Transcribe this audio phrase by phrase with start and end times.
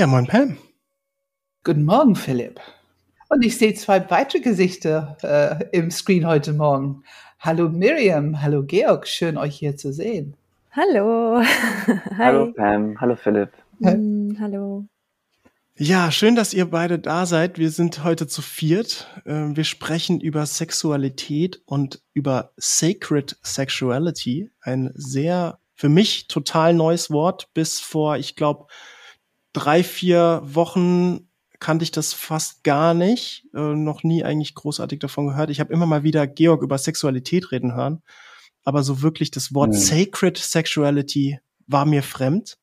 [0.00, 0.56] Ja, moin Pam.
[1.62, 2.58] Guten Morgen, Philipp.
[3.28, 7.04] Und ich sehe zwei weitere Gesichter äh, im Screen heute Morgen.
[7.38, 10.38] Hallo Miriam, hallo Georg, schön euch hier zu sehen.
[10.72, 11.42] Hallo.
[12.16, 13.50] hallo Pam, hallo Philipp.
[13.80, 14.86] Mm, hallo.
[15.76, 17.58] Ja, schön, dass ihr beide da seid.
[17.58, 19.06] Wir sind heute zu viert.
[19.26, 24.50] Ähm, wir sprechen über Sexualität und über Sacred Sexuality.
[24.62, 27.50] Ein sehr, für mich total neues Wort.
[27.52, 28.66] Bis vor, ich glaube,
[29.52, 31.28] drei, vier Wochen
[31.58, 33.46] kannte ich das fast gar nicht.
[33.54, 35.50] Äh, noch nie eigentlich großartig davon gehört.
[35.50, 38.02] Ich habe immer mal wieder Georg über Sexualität reden hören.
[38.64, 39.76] Aber so wirklich das Wort mhm.
[39.76, 42.58] Sacred Sexuality war mir fremd.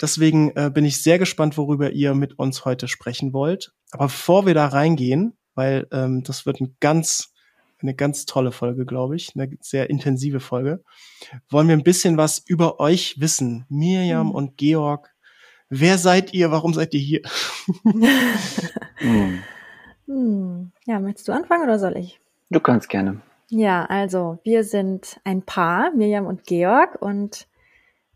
[0.00, 3.72] Deswegen äh, bin ich sehr gespannt, worüber ihr mit uns heute sprechen wollt.
[3.92, 7.32] Aber bevor wir da reingehen, weil ähm, das wird ein ganz,
[7.78, 10.82] eine ganz tolle Folge, glaube ich, eine sehr intensive Folge,
[11.48, 13.64] wollen wir ein bisschen was über euch wissen.
[13.68, 14.34] Mirjam mhm.
[14.34, 15.15] und Georg.
[15.68, 16.50] Wer seid ihr?
[16.50, 17.22] Warum seid ihr hier?
[19.00, 19.42] mhm.
[20.06, 20.72] hm.
[20.86, 22.20] Ja, möchtest du anfangen oder soll ich?
[22.50, 23.20] Du kannst gerne.
[23.48, 27.46] Ja, also wir sind ein Paar, Mirjam und Georg, und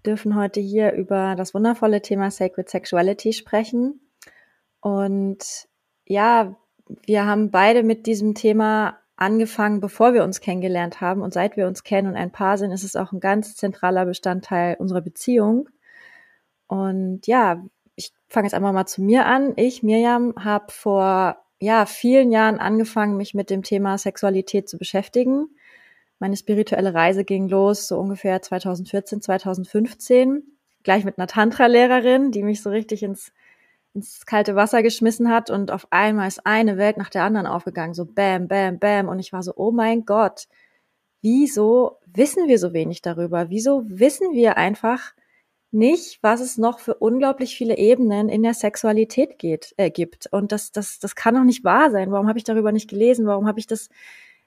[0.05, 4.01] dürfen heute hier über das wundervolle Thema Sacred Sexuality sprechen.
[4.81, 5.69] Und
[6.07, 6.57] ja,
[7.07, 11.23] wir haben beide mit diesem Thema angefangen, bevor wir uns kennengelernt haben.
[11.23, 14.07] Und seit wir uns kennen und ein Paar sind, ist es auch ein ganz zentraler
[14.07, 15.69] Bestandteil unserer Beziehung.
[16.71, 17.65] Und ja,
[17.97, 19.53] ich fange jetzt einmal mal zu mir an.
[19.57, 25.49] Ich, Mirjam, habe vor ja, vielen Jahren angefangen, mich mit dem Thema Sexualität zu beschäftigen
[26.21, 30.43] meine spirituelle Reise ging los, so ungefähr 2014, 2015.
[30.83, 33.33] Gleich mit einer Tantra-Lehrerin, die mich so richtig ins,
[33.95, 35.49] ins kalte Wasser geschmissen hat.
[35.49, 37.95] Und auf einmal ist eine Welt nach der anderen aufgegangen.
[37.95, 39.09] So bam, bam, bam.
[39.09, 40.47] Und ich war so, oh mein Gott,
[41.23, 43.49] wieso wissen wir so wenig darüber?
[43.49, 45.15] Wieso wissen wir einfach
[45.73, 50.29] nicht, was es noch für unglaublich viele Ebenen in der Sexualität geht, äh, gibt?
[50.33, 52.11] Und das, das, das kann doch nicht wahr sein.
[52.11, 53.27] Warum habe ich darüber nicht gelesen?
[53.27, 53.89] Warum habe ich das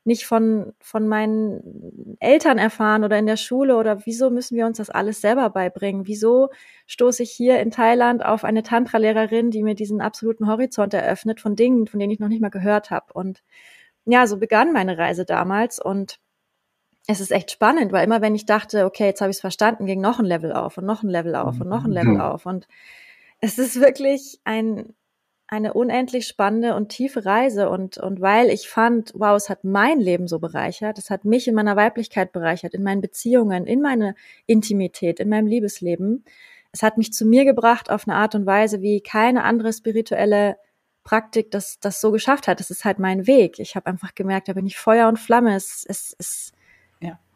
[0.05, 4.77] nicht von, von meinen Eltern erfahren oder in der Schule oder wieso müssen wir uns
[4.77, 6.07] das alles selber beibringen?
[6.07, 6.49] Wieso
[6.87, 11.55] stoße ich hier in Thailand auf eine Tantra-Lehrerin, die mir diesen absoluten Horizont eröffnet von
[11.55, 13.13] Dingen, von denen ich noch nicht mal gehört habe?
[13.13, 13.43] Und
[14.05, 16.19] ja, so begann meine Reise damals und
[17.07, 19.85] es ist echt spannend, weil immer wenn ich dachte, okay, jetzt habe ich es verstanden,
[19.85, 22.21] ging noch ein Level auf und noch ein Level auf und noch ein Level mhm.
[22.21, 22.67] auf und
[23.41, 24.93] es ist wirklich ein
[25.47, 29.99] eine unendlich spannende und tiefe Reise und, und weil ich fand, wow, es hat mein
[29.99, 34.15] Leben so bereichert, es hat mich in meiner Weiblichkeit bereichert, in meinen Beziehungen, in meine
[34.47, 36.25] Intimität, in meinem Liebesleben.
[36.71, 40.57] Es hat mich zu mir gebracht auf eine Art und Weise, wie keine andere spirituelle
[41.03, 42.59] Praktik das, das so geschafft hat.
[42.59, 43.59] Das ist halt mein Weg.
[43.59, 45.55] Ich habe einfach gemerkt, da bin ich Feuer und Flamme.
[45.55, 46.51] Es, es, es,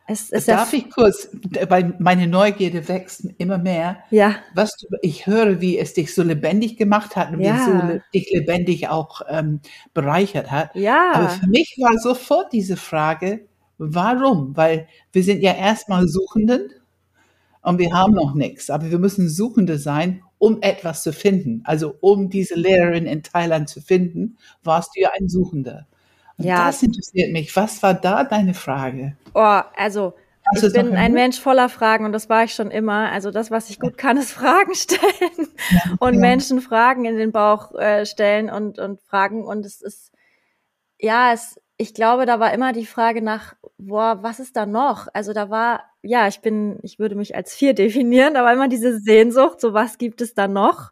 [0.09, 1.29] es, es Darf ich kurz,
[1.68, 3.97] weil meine Neugierde wächst immer mehr.
[4.09, 4.35] Ja.
[4.53, 7.53] Was du, ich höre, wie es dich so lebendig gemacht hat und ja.
[7.53, 9.59] wie es so dich lebendig auch ähm,
[9.94, 10.73] bereichert hat.
[10.75, 11.12] Ja.
[11.13, 13.47] Aber für mich war sofort diese Frage,
[13.78, 14.56] warum?
[14.56, 16.69] Weil wir sind ja erstmal Suchenden
[17.62, 21.63] und wir haben noch nichts, aber wir müssen Suchende sein, um etwas zu finden.
[21.66, 25.85] Also um diese Lehrerin in Thailand zu finden, warst du ja ein Suchender.
[26.38, 26.68] Ja.
[26.68, 27.56] Das interessiert mich.
[27.56, 29.18] Was war da deine Frage?
[29.34, 30.14] Oh, also
[30.56, 33.12] ich bin ein Mensch voller Fragen und das war ich schon immer.
[33.12, 35.50] Also das, was ich gut kann, ist Fragen stellen
[36.00, 36.18] und.
[36.18, 39.46] Menschen Fragen in den Bauch äh, stellen und, und fragen.
[39.46, 40.12] Und es ist,
[41.00, 45.08] ja, es, ich glaube, da war immer die Frage nach, boah, was ist da noch?
[45.14, 49.00] Also da war, ja, ich bin, ich würde mich als vier definieren, war immer diese
[49.00, 50.92] Sehnsucht, so was gibt es da noch?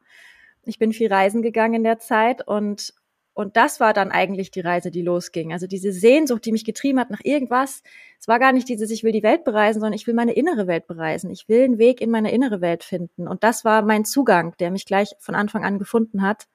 [0.66, 2.94] Ich bin viel reisen gegangen in der Zeit und
[3.36, 5.52] und das war dann eigentlich die Reise, die losging.
[5.52, 7.84] Also diese Sehnsucht, die mich getrieben hat nach irgendwas.
[8.18, 10.68] Es war gar nicht dieses, ich will die Welt bereisen, sondern ich will meine innere
[10.68, 11.30] Welt bereisen.
[11.30, 13.28] Ich will einen Weg in meine innere Welt finden.
[13.28, 16.48] Und das war mein Zugang, der mich gleich von Anfang an gefunden hat.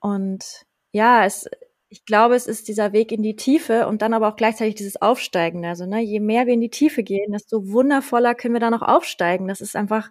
[0.00, 1.48] Und ja, es,
[1.88, 5.00] ich glaube, es ist dieser Weg in die Tiefe und dann aber auch gleichzeitig dieses
[5.00, 5.64] Aufsteigen.
[5.64, 8.82] Also, ne, je mehr wir in die Tiefe gehen, desto wundervoller können wir da noch
[8.82, 9.46] aufsteigen.
[9.46, 10.10] Das ist einfach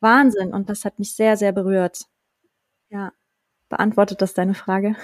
[0.00, 0.54] Wahnsinn.
[0.54, 2.06] Und das hat mich sehr, sehr berührt.
[2.90, 3.12] Ja.
[3.74, 4.94] Beantwortet das deine Frage?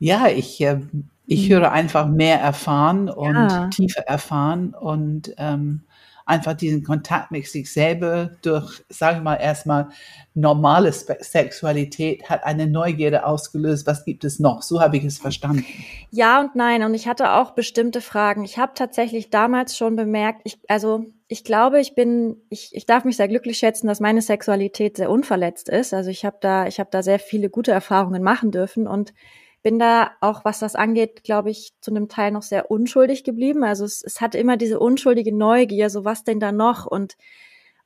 [0.00, 0.80] Ja, ich, äh,
[1.26, 3.68] ich höre einfach mehr erfahren und ja.
[3.68, 5.82] tiefer erfahren und ähm,
[6.26, 9.90] einfach diesen Kontakt mit sich selber durch, sage ich mal, erstmal
[10.34, 13.86] normale Sexualität hat eine Neugierde ausgelöst.
[13.86, 14.62] Was gibt es noch?
[14.62, 15.64] So habe ich es verstanden.
[16.10, 16.82] Ja und nein.
[16.82, 18.42] Und ich hatte auch bestimmte Fragen.
[18.42, 23.06] Ich habe tatsächlich damals schon bemerkt, ich, also ich glaube, ich bin, ich, ich darf
[23.06, 25.94] mich sehr glücklich schätzen, dass meine Sexualität sehr unverletzt ist.
[25.94, 29.14] Also ich habe da, ich habe da sehr viele gute Erfahrungen machen dürfen und
[29.62, 33.64] bin da auch, was das angeht, glaube ich, zu einem Teil noch sehr unschuldig geblieben.
[33.64, 36.84] Also es, es hatte immer diese unschuldige Neugier, so was denn da noch?
[36.84, 37.16] Und,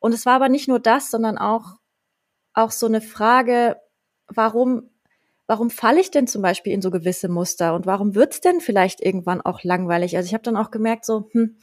[0.00, 1.76] und es war aber nicht nur das, sondern auch,
[2.52, 3.76] auch so eine Frage,
[4.26, 4.90] warum,
[5.46, 9.00] warum falle ich denn zum Beispiel in so gewisse Muster und warum wird's denn vielleicht
[9.00, 10.16] irgendwann auch langweilig?
[10.16, 11.58] Also ich habe dann auch gemerkt, so, hm,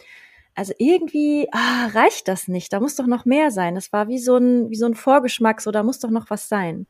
[0.55, 2.73] also irgendwie ah, reicht das nicht.
[2.73, 3.75] Da muss doch noch mehr sein.
[3.75, 6.49] Es war wie so ein, wie so ein Vorgeschmack, so da muss doch noch was
[6.49, 6.87] sein.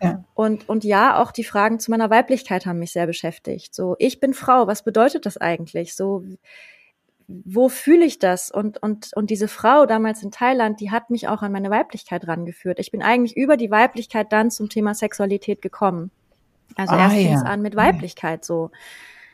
[0.00, 0.24] Ja.
[0.34, 3.74] Und, und ja, auch die Fragen zu meiner Weiblichkeit haben mich sehr beschäftigt.
[3.74, 5.96] So, ich bin Frau, was bedeutet das eigentlich?
[5.96, 6.24] So,
[7.26, 8.50] wo fühle ich das?
[8.50, 12.28] Und, und, und diese Frau damals in Thailand, die hat mich auch an meine Weiblichkeit
[12.28, 12.78] rangeführt.
[12.78, 16.10] Ich bin eigentlich über die Weiblichkeit dann zum Thema Sexualität gekommen.
[16.76, 18.70] Also ah, erst fing es an mit Weiblichkeit so.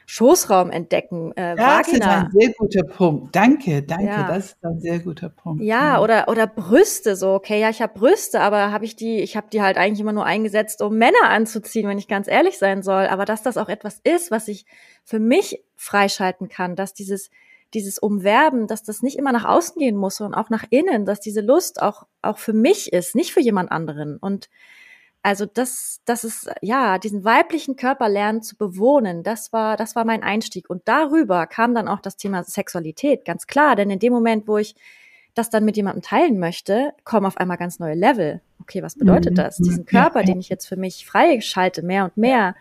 [0.06, 1.32] Schoßraum entdecken.
[1.36, 3.34] Äh, ja, das ist ein sehr guter Punkt.
[3.34, 4.04] Danke, danke.
[4.06, 4.28] Ja.
[4.28, 5.62] Das ist ein sehr guter Punkt.
[5.62, 7.32] Ja, oder oder Brüste so.
[7.34, 9.20] Okay, ja, ich habe Brüste, aber habe ich die?
[9.20, 12.58] Ich habe die halt eigentlich immer nur eingesetzt, um Männer anzuziehen, wenn ich ganz ehrlich
[12.58, 13.06] sein soll.
[13.06, 14.66] Aber dass das auch etwas ist, was ich
[15.04, 17.30] für mich freischalten kann, dass dieses
[17.72, 21.20] dieses Umwerben, dass das nicht immer nach außen gehen muss, sondern auch nach innen, dass
[21.20, 24.48] diese Lust auch auch für mich ist, nicht für jemand anderen und
[25.24, 29.22] also das, das ist ja diesen weiblichen Körper lernen zu bewohnen.
[29.22, 33.46] Das war, das war mein Einstieg und darüber kam dann auch das Thema Sexualität ganz
[33.46, 33.74] klar.
[33.74, 34.76] Denn in dem Moment, wo ich
[35.32, 38.42] das dann mit jemandem teilen möchte, kommen auf einmal ganz neue Level.
[38.60, 39.36] Okay, was bedeutet mhm.
[39.36, 39.56] das?
[39.56, 42.54] Diesen Körper, den ich jetzt für mich freischalte, mehr und mehr,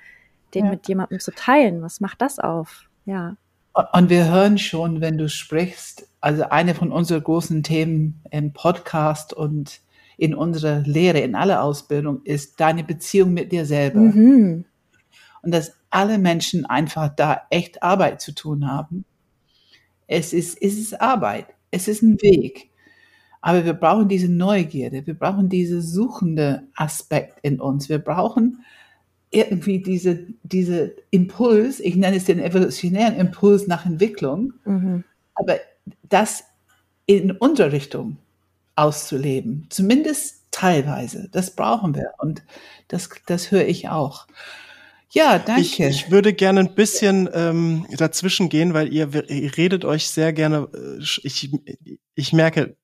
[0.54, 0.72] den ja.
[0.72, 1.82] mit jemandem zu teilen.
[1.82, 2.90] Was macht das auf?
[3.04, 3.36] Ja.
[3.92, 9.34] Und wir hören schon, wenn du sprichst, also eine von unseren großen Themen im Podcast
[9.34, 9.82] und
[10.24, 14.00] in unserer Lehre, in aller Ausbildung, ist deine Beziehung mit dir selber.
[14.00, 14.64] Mhm.
[15.42, 19.04] Und dass alle Menschen einfach da echt Arbeit zu tun haben.
[20.08, 21.48] Es ist, es ist Arbeit.
[21.72, 22.70] Es ist ein Weg.
[23.42, 25.06] Aber wir brauchen diese Neugierde.
[25.06, 27.90] Wir brauchen diese suchende Aspekt in uns.
[27.90, 28.64] Wir brauchen
[29.30, 35.04] irgendwie diese, diese Impuls, ich nenne es den evolutionären Impuls nach Entwicklung, mhm.
[35.36, 35.58] aber
[36.08, 36.46] das
[37.08, 38.20] in unsere Richtung
[38.76, 39.68] auszuleben.
[39.70, 41.30] Zumindest teilweise.
[41.32, 42.14] Das brauchen wir.
[42.20, 42.44] Und
[42.88, 44.28] das, das höre ich auch.
[45.10, 45.62] Ja, danke.
[45.62, 50.34] Ich, ich würde gerne ein bisschen ähm, dazwischen gehen, weil ihr, ihr redet euch sehr
[50.34, 50.70] gerne.
[50.74, 51.52] Äh, ich,
[52.16, 52.76] ich merke,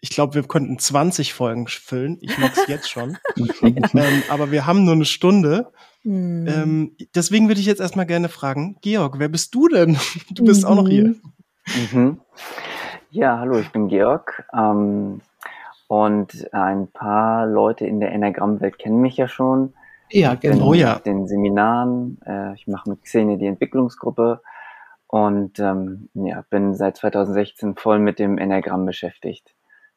[0.00, 2.18] ich glaube, wir könnten 20 Folgen füllen.
[2.20, 3.16] Ich merke es jetzt schon.
[3.62, 5.72] ähm, aber wir haben nur eine Stunde.
[6.04, 6.46] Mhm.
[6.46, 9.98] Ähm, deswegen würde ich jetzt erstmal gerne fragen, Georg, wer bist du denn?
[10.30, 10.68] Du bist mhm.
[10.68, 11.14] auch noch hier.
[11.92, 12.20] Mhm.
[13.10, 14.44] Ja, hallo, ich bin Georg.
[14.54, 15.22] Ähm,
[15.88, 19.72] und ein paar Leute in der Enneagramm-Welt kennen mich ja schon.
[20.10, 20.74] Ja, genau.
[20.74, 20.98] Ich ja.
[21.00, 22.20] den Seminaren.
[22.24, 24.40] Äh, ich mache mit Xene die Entwicklungsgruppe
[25.06, 29.54] und ähm, ja, bin seit 2016 voll mit dem Enneagramm beschäftigt.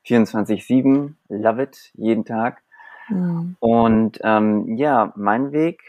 [0.08, 2.64] 24-7, love it, jeden Tag.
[3.10, 3.58] Mhm.
[3.60, 5.82] Und ähm, ja, mein Weg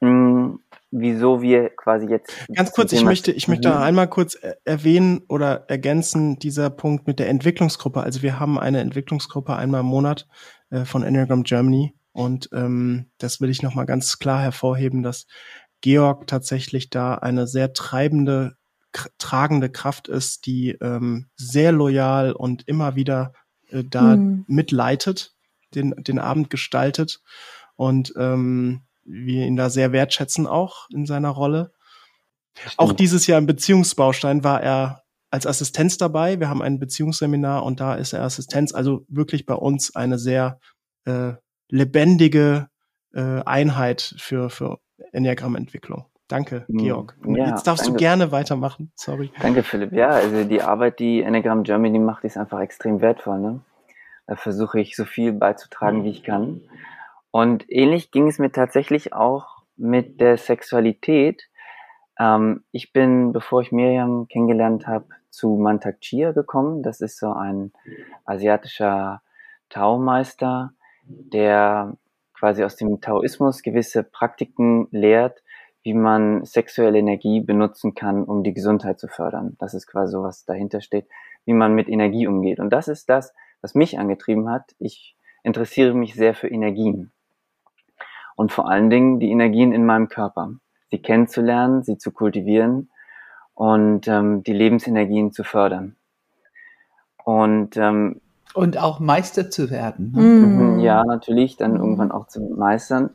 [0.00, 0.60] mh, hm,
[0.90, 2.32] wieso wir quasi jetzt.
[2.54, 3.76] Ganz kurz, ich möchte, ich möchte mhm.
[3.76, 8.02] einmal kurz erwähnen oder ergänzen, dieser Punkt mit der Entwicklungsgruppe.
[8.02, 10.26] Also wir haben eine Entwicklungsgruppe einmal im Monat
[10.70, 15.26] äh, von Enneagram Germany und ähm, das will ich nochmal ganz klar hervorheben, dass
[15.80, 18.56] Georg tatsächlich da eine sehr treibende,
[19.18, 23.32] tragende Kraft ist, die ähm, sehr loyal und immer wieder
[23.68, 24.44] äh, da mhm.
[24.48, 25.34] mitleitet,
[25.74, 27.22] den, den Abend gestaltet
[27.76, 31.72] und ähm, wir ihn da sehr wertschätzen auch in seiner Rolle.
[32.56, 32.78] Stimmt.
[32.78, 36.40] Auch dieses Jahr im Beziehungsbaustein war er als Assistenz dabei.
[36.40, 38.74] Wir haben ein Beziehungsseminar und da ist er Assistenz.
[38.74, 40.58] Also wirklich bei uns eine sehr
[41.04, 41.32] äh,
[41.68, 42.68] lebendige
[43.14, 44.78] äh, Einheit für, für
[45.12, 46.06] Enneagramm-Entwicklung.
[46.28, 46.78] Danke, hm.
[46.78, 47.16] Georg.
[47.26, 47.98] Ja, Jetzt darfst danke.
[47.98, 48.92] du gerne weitermachen.
[48.94, 49.32] Sorry.
[49.40, 49.92] Danke, Philipp.
[49.92, 53.40] Ja, also die Arbeit, die Enneagram Germany macht, ist einfach extrem wertvoll.
[53.40, 53.60] Ne?
[54.26, 56.60] Da versuche ich so viel beizutragen, wie ich kann.
[57.30, 61.48] Und ähnlich ging es mir tatsächlich auch mit der Sexualität.
[62.18, 66.82] Ähm, ich bin, bevor ich Miriam kennengelernt habe, zu Mantak Chia gekommen.
[66.82, 67.72] Das ist so ein
[68.24, 69.22] asiatischer
[69.68, 70.72] Taomeister,
[71.04, 71.96] der
[72.34, 75.42] quasi aus dem Taoismus gewisse Praktiken lehrt,
[75.82, 79.56] wie man sexuelle Energie benutzen kann, um die Gesundheit zu fördern.
[79.58, 81.06] Das ist quasi so, was dahinter steht,
[81.44, 82.58] wie man mit Energie umgeht.
[82.58, 84.74] Und das ist das, was mich angetrieben hat.
[84.78, 87.12] Ich interessiere mich sehr für Energien
[88.40, 90.54] und vor allen Dingen die Energien in meinem Körper.
[90.90, 92.88] Sie kennenzulernen, sie zu kultivieren
[93.52, 95.96] und ähm, die Lebensenergien zu fördern.
[97.22, 98.22] Und ähm,
[98.54, 100.12] und auch Meister zu werden.
[100.16, 100.22] Ne?
[100.22, 101.80] Mhm, ja, natürlich, dann mhm.
[101.80, 103.10] irgendwann auch zu meistern.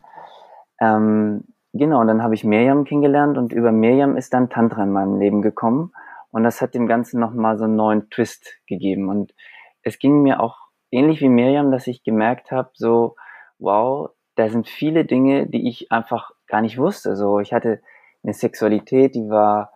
[0.80, 4.92] Ähm, genau, und dann habe ich Miriam kennengelernt und über Miriam ist dann Tantra in
[4.92, 5.92] meinem Leben gekommen.
[6.30, 9.10] Und das hat dem Ganzen nochmal so einen neuen Twist gegeben.
[9.10, 9.34] Und
[9.82, 13.16] es ging mir auch ähnlich wie Miriam, dass ich gemerkt habe, so,
[13.58, 17.16] wow, da sind viele Dinge, die ich einfach gar nicht wusste.
[17.16, 17.82] So, ich hatte
[18.24, 19.72] eine Sexualität, die war,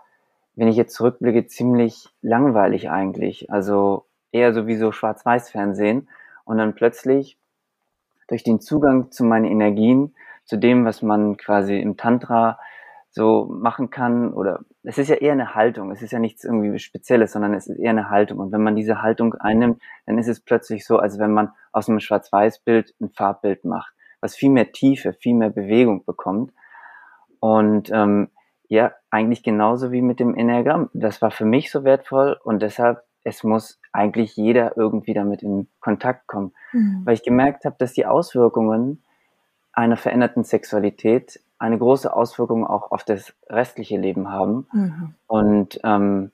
[0.55, 3.51] wenn ich jetzt zurückblicke, ziemlich langweilig eigentlich.
[3.51, 6.09] Also eher so wie so Schwarz-Weiß-Fernsehen.
[6.45, 7.37] Und dann plötzlich
[8.27, 12.59] durch den Zugang zu meinen Energien, zu dem, was man quasi im Tantra
[13.11, 16.77] so machen kann oder es ist ja eher eine Haltung, es ist ja nichts irgendwie
[16.79, 18.39] Spezielles, sondern es ist eher eine Haltung.
[18.39, 21.89] Und wenn man diese Haltung einnimmt, dann ist es plötzlich so, als wenn man aus
[21.89, 26.53] einem Schwarz-Weiß-Bild ein Farbbild macht, was viel mehr Tiefe, viel mehr Bewegung bekommt.
[27.39, 28.29] Und ähm,
[28.67, 30.89] ja, eigentlich genauso wie mit dem Enneagramm.
[30.93, 35.67] Das war für mich so wertvoll und deshalb, es muss eigentlich jeder irgendwie damit in
[35.79, 36.53] Kontakt kommen.
[36.71, 37.01] Mhm.
[37.03, 39.03] Weil ich gemerkt habe, dass die Auswirkungen
[39.73, 44.67] einer veränderten Sexualität eine große Auswirkung auch auf das restliche Leben haben.
[44.71, 45.15] Mhm.
[45.27, 46.31] Und ähm,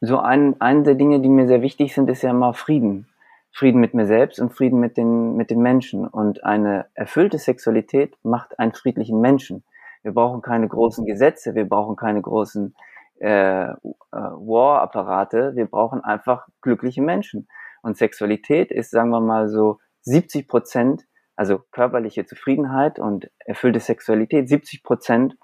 [0.00, 3.08] so ein, eine der Dinge, die mir sehr wichtig sind, ist ja immer Frieden.
[3.52, 6.06] Frieden mit mir selbst und Frieden mit den, mit den Menschen.
[6.06, 9.62] Und eine erfüllte Sexualität macht einen friedlichen Menschen.
[10.02, 12.74] Wir brauchen keine großen Gesetze, wir brauchen keine großen
[13.20, 13.74] äh, äh,
[14.10, 17.46] War-Apparate, wir brauchen einfach glückliche Menschen.
[17.82, 21.04] Und Sexualität ist, sagen wir mal so, 70 Prozent
[21.36, 25.36] also körperliche Zufriedenheit und erfüllte Sexualität, 70 Prozent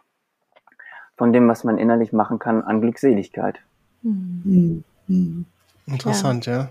[1.16, 3.58] von dem, was man innerlich machen kann, an Glückseligkeit.
[4.02, 4.84] Mhm.
[5.08, 5.46] Mhm.
[5.86, 6.52] Interessant, ja.
[6.52, 6.68] ja.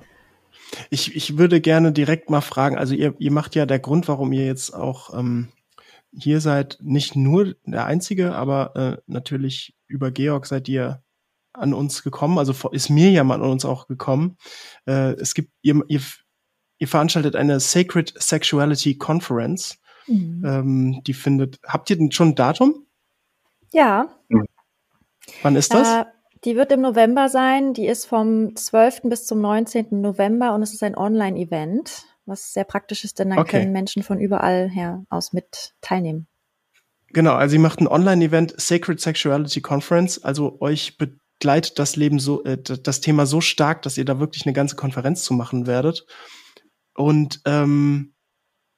[0.89, 4.33] Ich, ich würde gerne direkt mal fragen, also ihr, ihr macht ja der Grund, warum
[4.33, 5.49] ihr jetzt auch ähm,
[6.11, 11.03] hier seid, nicht nur der Einzige, aber äh, natürlich über Georg seid ihr
[11.53, 14.37] an uns gekommen, also ist Mirjam an uns auch gekommen.
[14.85, 16.01] Äh, es gibt, ihr, ihr
[16.79, 19.79] ihr veranstaltet eine Sacred Sexuality Conference.
[20.07, 20.43] Mhm.
[20.45, 22.85] Ähm, die findet, habt ihr denn schon ein Datum?
[23.73, 24.07] Ja.
[25.41, 25.87] Wann ist das?
[25.87, 26.05] Äh,
[26.43, 27.73] die wird im November sein.
[27.73, 29.03] Die ist vom 12.
[29.03, 30.01] bis zum 19.
[30.01, 33.59] November und es ist ein Online-Event, was sehr praktisch ist, denn da okay.
[33.59, 36.27] können Menschen von überall her aus mit teilnehmen.
[37.13, 42.43] Genau, also sie macht ein Online-Event, Sacred Sexuality Conference, also euch begleitet das Leben so,
[42.43, 46.05] äh, das Thema so stark, dass ihr da wirklich eine ganze Konferenz zu machen werdet.
[46.93, 48.13] Und ähm,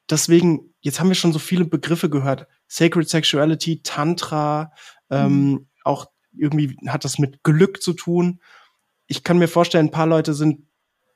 [0.10, 2.48] deswegen, jetzt haben wir schon so viele Begriffe gehört.
[2.68, 4.72] Sacred Sexuality, Tantra,
[5.10, 5.68] ähm, mhm.
[5.84, 8.40] auch irgendwie hat das mit Glück zu tun.
[9.08, 10.66] Ich kann mir vorstellen, ein paar Leute sind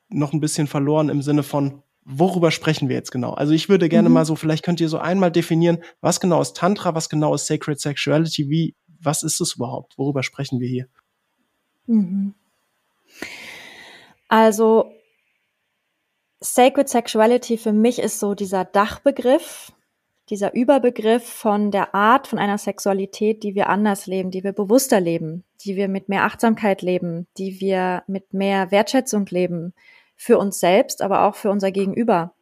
[0.08, 3.32] noch ein bisschen verloren im Sinne von, worüber sprechen wir jetzt genau?
[3.32, 4.14] Also ich würde gerne mhm.
[4.14, 7.46] mal so, vielleicht könnt ihr so einmal definieren, was genau ist Tantra, was genau ist
[7.46, 9.96] Sacred Sexuality, wie, was ist es überhaupt?
[9.98, 10.86] Worüber sprechen wir hier?
[11.86, 12.34] Mhm.
[14.28, 14.92] Also
[16.40, 19.72] Sacred Sexuality für mich ist so dieser Dachbegriff,
[20.30, 25.00] dieser Überbegriff von der Art von einer Sexualität, die wir anders leben, die wir bewusster
[25.00, 29.74] leben, die wir mit mehr Achtsamkeit leben, die wir mit mehr Wertschätzung leben,
[30.16, 32.34] für uns selbst, aber auch für unser Gegenüber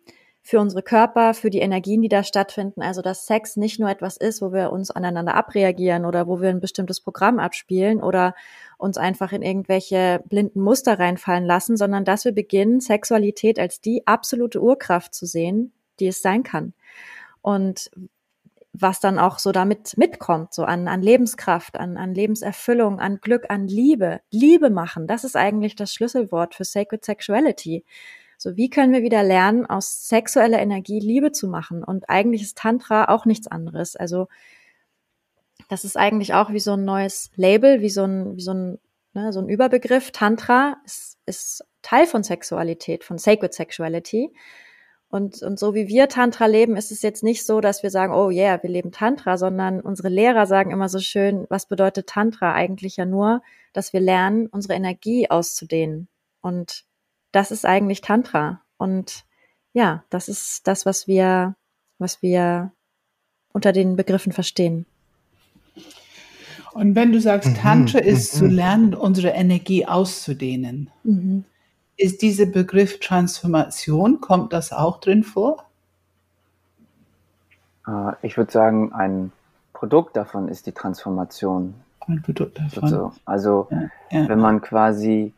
[0.44, 2.82] für unsere Körper, für die Energien, die da stattfinden.
[2.82, 6.50] Also dass Sex nicht nur etwas ist, wo wir uns aneinander abreagieren oder wo wir
[6.50, 8.34] ein bestimmtes Programm abspielen oder
[8.76, 14.06] uns einfach in irgendwelche blinden Muster reinfallen lassen, sondern dass wir beginnen, Sexualität als die
[14.06, 16.74] absolute Urkraft zu sehen, die es sein kann.
[17.42, 17.90] Und
[18.72, 23.50] was dann auch so damit mitkommt, so an, an Lebenskraft, an, an Lebenserfüllung, an Glück,
[23.50, 24.20] an Liebe.
[24.30, 27.84] Liebe machen, das ist eigentlich das Schlüsselwort für Sacred Sexuality.
[28.38, 31.84] So, wie können wir wieder lernen, aus sexueller Energie Liebe zu machen?
[31.84, 33.94] Und eigentlich ist Tantra auch nichts anderes.
[33.94, 34.26] Also,
[35.68, 38.78] das ist eigentlich auch wie so ein neues Label, wie so ein, wie so ein,
[39.12, 40.10] ne, so ein Überbegriff.
[40.12, 44.32] Tantra ist, ist Teil von Sexualität, von Sacred Sexuality.
[45.12, 48.14] Und, und so wie wir Tantra leben, ist es jetzt nicht so, dass wir sagen,
[48.14, 52.54] oh yeah, wir leben Tantra, sondern unsere Lehrer sagen immer so schön, was bedeutet Tantra?
[52.54, 53.42] Eigentlich ja nur,
[53.74, 56.08] dass wir lernen, unsere Energie auszudehnen
[56.40, 56.86] und
[57.30, 58.62] das ist eigentlich Tantra.
[58.78, 59.24] Und
[59.74, 61.56] ja, das ist das, was wir,
[61.98, 62.72] was wir
[63.52, 64.86] unter den Begriffen verstehen.
[66.72, 68.38] Und wenn du sagst, mhm, Tantra ist mhm.
[68.38, 71.44] zu lernen, unsere Energie auszudehnen, mhm.
[72.02, 75.64] Ist dieser Begriff Transformation, kommt das auch drin vor?
[77.86, 79.32] Äh, ich würde sagen, ein
[79.72, 81.74] Produkt davon ist die Transformation.
[82.00, 82.82] Ein Produkt davon.
[82.82, 84.28] Also, also ja, ja.
[84.28, 85.32] wenn man quasi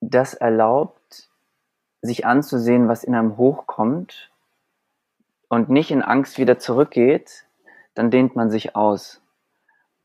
[0.00, 1.28] das erlaubt,
[2.00, 4.30] sich anzusehen, was in einem hochkommt
[5.48, 7.44] und nicht in Angst wieder zurückgeht,
[7.94, 9.20] dann dehnt man sich aus.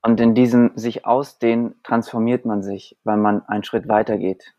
[0.02, 4.44] Und in diesem sich ausdehnen transformiert man sich, weil man einen Schritt weiter geht.
[4.44, 4.57] Hm.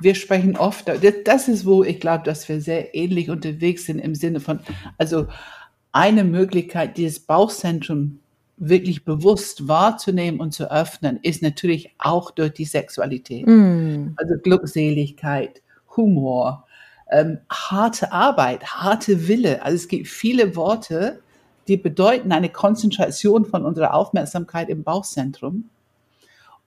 [0.00, 0.90] Wir sprechen oft,
[1.24, 4.60] das ist, wo ich glaube, dass wir sehr ähnlich unterwegs sind im Sinne von,
[4.98, 5.26] also
[5.92, 8.20] eine Möglichkeit, dieses Bauchzentrum
[8.56, 13.46] wirklich bewusst wahrzunehmen und zu öffnen, ist natürlich auch durch die Sexualität.
[13.46, 14.14] Mm.
[14.16, 15.62] Also Glückseligkeit,
[15.96, 16.66] Humor,
[17.10, 19.62] ähm, harte Arbeit, harte Wille.
[19.62, 21.20] Also es gibt viele Worte,
[21.68, 25.70] die bedeuten eine Konzentration von unserer Aufmerksamkeit im Bauchzentrum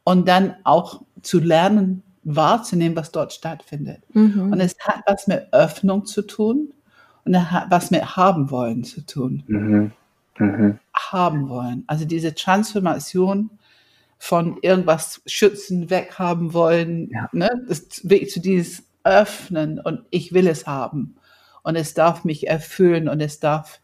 [0.04, 4.04] und dann auch zu lernen, wahrzunehmen, was dort stattfindet.
[4.14, 4.52] Mhm.
[4.52, 6.74] Und es hat was mit Öffnung zu tun
[7.26, 9.44] was mit haben wollen zu tun.
[9.48, 9.92] Mhm.
[10.38, 10.80] Mhm.
[10.94, 11.84] Haben wollen.
[11.88, 13.52] Also diese Transformation
[14.18, 17.30] von irgendwas schützen, weghaben wollen, ja.
[17.34, 17.50] ne?
[17.68, 21.16] das wirklich zu dieses Öffnen und ich will es haben.
[21.62, 23.80] Und es darf mich erfüllen und es darf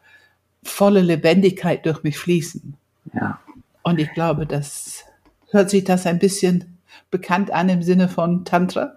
[0.64, 2.76] volle Lebendigkeit durch mich fließen.
[3.14, 3.40] Ja.
[3.84, 5.06] Und ich glaube, das
[5.52, 6.78] hört sich das ein bisschen
[7.12, 8.94] bekannt an im Sinne von Tantra.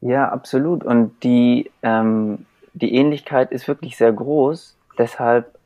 [0.00, 0.84] Ja, absolut.
[0.84, 4.76] Und die, ähm, die Ähnlichkeit ist wirklich sehr groß.
[4.98, 5.58] Deshalb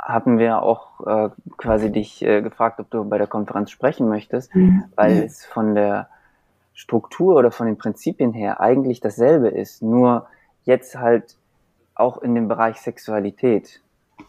[0.00, 4.54] haben wir auch äh, quasi dich äh, gefragt, ob du bei der Konferenz sprechen möchtest,
[4.54, 4.84] mhm.
[4.94, 6.08] weil es von der
[6.74, 10.26] Struktur oder von den Prinzipien her eigentlich dasselbe ist, nur
[10.64, 11.36] jetzt halt
[11.94, 13.80] auch in dem Bereich Sexualität.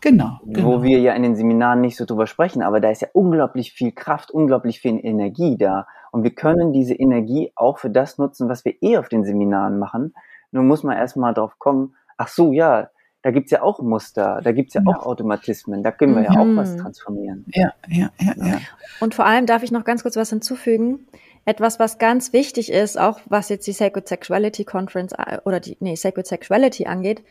[0.02, 0.68] Genau, genau.
[0.68, 3.74] Wo wir ja in den Seminaren nicht so drüber sprechen, aber da ist ja unglaublich
[3.74, 5.88] viel Kraft, unglaublich viel Energie da.
[6.12, 9.80] Und wir können diese Energie auch für das nutzen, was wir eh auf den Seminaren
[9.80, 10.14] machen.
[10.52, 12.90] Nur muss man erstmal drauf kommen, ach so, ja,
[13.22, 14.96] da gibt's ja auch Muster, da gibt's ja, ja.
[14.96, 16.78] auch Automatismen, da können wir ja auch was mhm.
[16.78, 17.46] transformieren.
[17.50, 18.60] Ja, ja, ja, ja.
[19.00, 21.06] Und vor allem darf ich noch ganz kurz was hinzufügen.
[21.46, 25.78] Etwas, was ganz wichtig ist, auch was jetzt die Sacred Sexuality Conference äh, oder die,
[25.80, 27.24] nee, Sacred Sexuality angeht,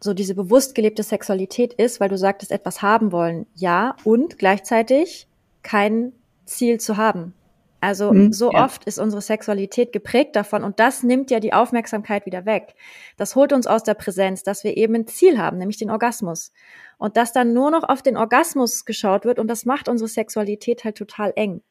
[0.00, 3.46] so diese bewusst gelebte Sexualität ist, weil du sagtest, etwas haben wollen.
[3.54, 5.28] Ja, und gleichzeitig
[5.62, 6.12] kein
[6.44, 7.34] Ziel zu haben.
[7.82, 8.64] Also mhm, so ja.
[8.64, 12.76] oft ist unsere Sexualität geprägt davon und das nimmt ja die Aufmerksamkeit wieder weg.
[13.16, 16.52] Das holt uns aus der Präsenz, dass wir eben ein Ziel haben, nämlich den Orgasmus.
[16.96, 20.84] Und dass dann nur noch auf den Orgasmus geschaut wird und das macht unsere Sexualität
[20.84, 21.62] halt total eng.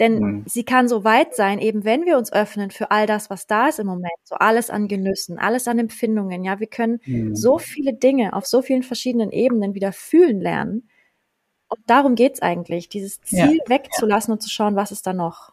[0.00, 0.44] Denn mhm.
[0.46, 3.68] sie kann so weit sein, eben wenn wir uns öffnen für all das, was da
[3.68, 7.36] ist im Moment, so alles an Genüssen, alles an Empfindungen, ja, wir können mhm.
[7.36, 10.88] so viele Dinge auf so vielen verschiedenen Ebenen wieder fühlen lernen,
[11.68, 13.68] und darum geht's eigentlich, dieses Ziel ja.
[13.68, 15.52] wegzulassen und zu schauen, was ist da noch.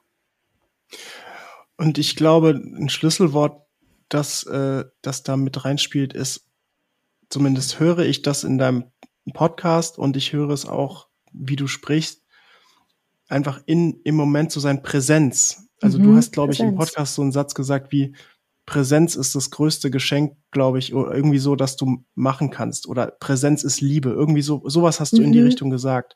[1.77, 3.65] Und ich glaube, ein Schlüsselwort,
[4.10, 6.47] das, äh, das da mit reinspielt, ist,
[7.30, 8.91] zumindest höre ich das in deinem
[9.34, 12.23] Podcast und ich höre es auch, wie du sprichst,
[13.28, 15.67] einfach in, im Moment zu sein, Präsenz.
[15.82, 18.15] Also mhm, du hast, glaube ich, im Podcast so einen Satz gesagt wie,
[18.65, 22.88] Präsenz ist das größte Geschenk, glaube ich, oder irgendwie so, dass du machen kannst.
[22.88, 24.10] Oder Präsenz ist Liebe.
[24.10, 25.26] Irgendwie so, sowas hast du mhm.
[25.26, 25.45] in die mhm.
[25.45, 26.15] Richtung gesagt.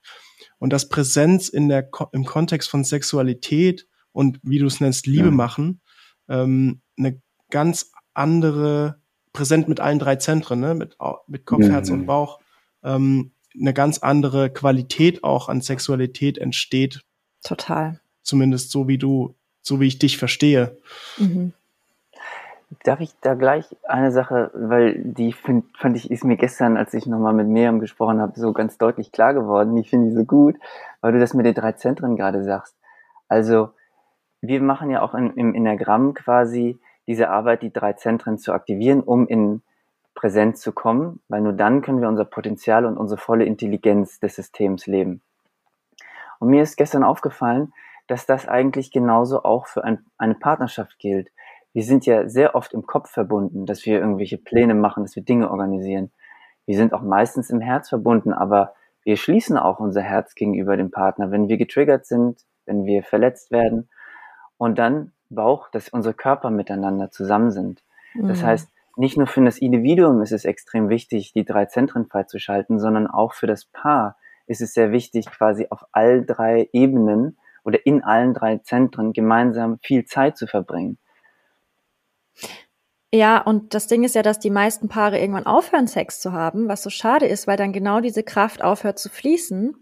[0.57, 5.25] Und dass Präsenz in der, im Kontext von Sexualität und wie du es nennst, Liebe
[5.25, 5.31] ja.
[5.31, 5.81] machen,
[6.29, 9.01] ähm, eine ganz andere,
[9.33, 10.73] präsent mit allen drei Zentren, ne?
[10.73, 11.69] mit, mit Kopf, ja.
[11.69, 12.39] Herz und Bauch,
[12.83, 17.01] ähm, eine ganz andere Qualität auch an Sexualität entsteht.
[17.43, 17.99] Total.
[18.23, 20.77] Zumindest so wie du, so wie ich dich verstehe.
[21.17, 21.53] Mhm.
[22.83, 26.93] Darf ich da gleich eine Sache, weil die find, fand ich, ist mir gestern, als
[26.93, 29.77] ich nochmal mit Miriam gesprochen habe, so ganz deutlich klar geworden.
[29.77, 30.57] Ich finde die so gut,
[30.99, 32.75] weil du das mit den drei Zentren gerade sagst.
[33.29, 33.69] Also,
[34.41, 36.77] wir machen ja auch in, im Enneagramm quasi
[37.07, 39.61] diese Arbeit, die drei Zentren zu aktivieren, um in
[40.13, 44.35] Präsenz zu kommen, weil nur dann können wir unser Potenzial und unsere volle Intelligenz des
[44.35, 45.21] Systems leben.
[46.39, 47.71] Und mir ist gestern aufgefallen,
[48.07, 51.29] dass das eigentlich genauso auch für ein, eine Partnerschaft gilt
[51.77, 55.21] wir sind ja sehr oft im Kopf verbunden, dass wir irgendwelche Pläne machen, dass wir
[55.21, 56.09] Dinge organisieren.
[56.65, 60.89] Wir sind auch meistens im Herz verbunden, aber wir schließen auch unser Herz gegenüber dem
[60.89, 63.89] Partner, wenn wir getriggert sind, wenn wir verletzt werden
[64.57, 67.83] und dann Bauch, dass unsere Körper miteinander zusammen sind.
[68.15, 68.27] Mhm.
[68.27, 72.79] Das heißt, nicht nur für das Individuum ist es extrem wichtig, die drei Zentren freizuschalten,
[72.79, 77.85] sondern auch für das Paar ist es sehr wichtig, quasi auf all drei Ebenen oder
[77.85, 80.97] in allen drei Zentren gemeinsam viel Zeit zu verbringen.
[83.13, 86.67] Ja, und das Ding ist ja, dass die meisten Paare irgendwann aufhören, Sex zu haben,
[86.67, 89.75] was so schade ist, weil dann genau diese Kraft aufhört zu fließen.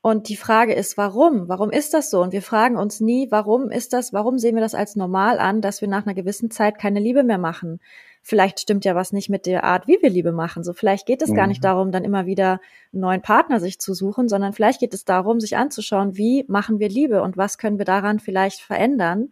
[0.00, 1.48] Und die Frage ist, warum?
[1.48, 2.22] Warum ist das so?
[2.22, 5.60] Und wir fragen uns nie, warum ist das, warum sehen wir das als normal an,
[5.60, 7.80] dass wir nach einer gewissen Zeit keine Liebe mehr machen?
[8.22, 10.62] Vielleicht stimmt ja was nicht mit der Art, wie wir Liebe machen.
[10.62, 11.34] So, vielleicht geht es mhm.
[11.34, 11.68] gar nicht mhm.
[11.68, 12.60] darum, dann immer wieder
[12.92, 16.78] einen neuen Partner sich zu suchen, sondern vielleicht geht es darum, sich anzuschauen, wie machen
[16.78, 19.30] wir Liebe und was können wir daran vielleicht verändern,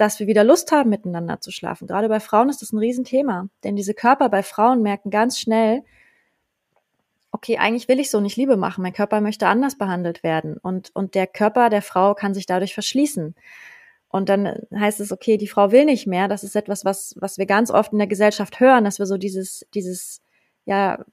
[0.00, 1.86] dass wir wieder Lust haben, miteinander zu schlafen.
[1.86, 5.82] Gerade bei Frauen ist das ein Riesenthema, denn diese Körper bei Frauen merken ganz schnell,
[7.32, 10.90] okay, eigentlich will ich so nicht Liebe machen, mein Körper möchte anders behandelt werden und,
[10.94, 13.34] und der Körper der Frau kann sich dadurch verschließen.
[14.08, 16.26] Und dann heißt es, okay, die Frau will nicht mehr.
[16.26, 19.18] Das ist etwas, was, was wir ganz oft in der Gesellschaft hören, dass wir so
[19.18, 20.20] dieses, dieses,
[20.64, 21.04] ja,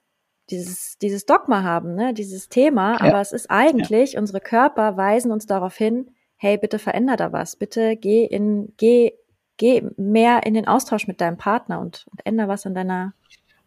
[0.50, 2.94] dieses, dieses Dogma haben, ne, dieses Thema.
[2.94, 3.00] Ja.
[3.00, 4.20] Aber es ist eigentlich, ja.
[4.20, 9.12] unsere Körper weisen uns darauf hin, hey, bitte veränder da was, bitte geh in, geh,
[9.56, 13.12] geh mehr in den Austausch mit deinem Partner und, und änder was an deiner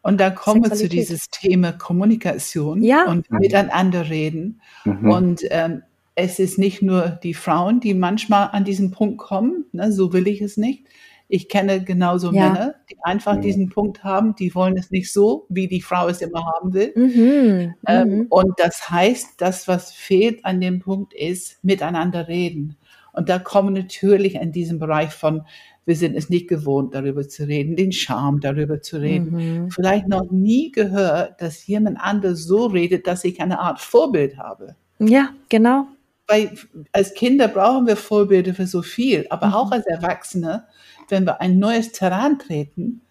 [0.04, 3.06] und da kommen wir zu dieses Thema Kommunikation ja.
[3.06, 4.62] und miteinander reden.
[4.84, 5.12] Mhm.
[5.12, 5.84] Und ähm,
[6.16, 10.28] es ist nicht nur die Frauen, die manchmal an diesen Punkt kommen, ne, so will
[10.28, 10.86] ich es nicht.
[11.32, 12.50] Ich kenne genauso Ja.
[12.50, 13.42] Männer, die einfach Mhm.
[13.42, 16.92] diesen Punkt haben, die wollen es nicht so, wie die Frau es immer haben will.
[16.96, 17.74] Mhm.
[17.88, 18.26] Ähm, Mhm.
[18.30, 22.76] und das heißt, das, was fehlt an dem Punkt, ist miteinander reden.
[23.14, 25.44] Und da kommen natürlich in diesem Bereich von,
[25.86, 29.64] wir sind es nicht gewohnt, darüber zu reden, den Charme darüber zu reden.
[29.64, 29.72] Mhm.
[29.72, 34.76] Vielleicht noch nie gehört, dass jemand anders so redet, dass ich eine Art Vorbild habe.
[35.00, 35.88] Ja, genau.
[36.28, 36.52] Weil
[36.94, 39.54] als Kinder brauchen wir Vorbilder für so viel, aber Mhm.
[39.54, 40.66] auch als Erwachsene,
[41.10, 43.02] wenn wir ein neues Terrain treten,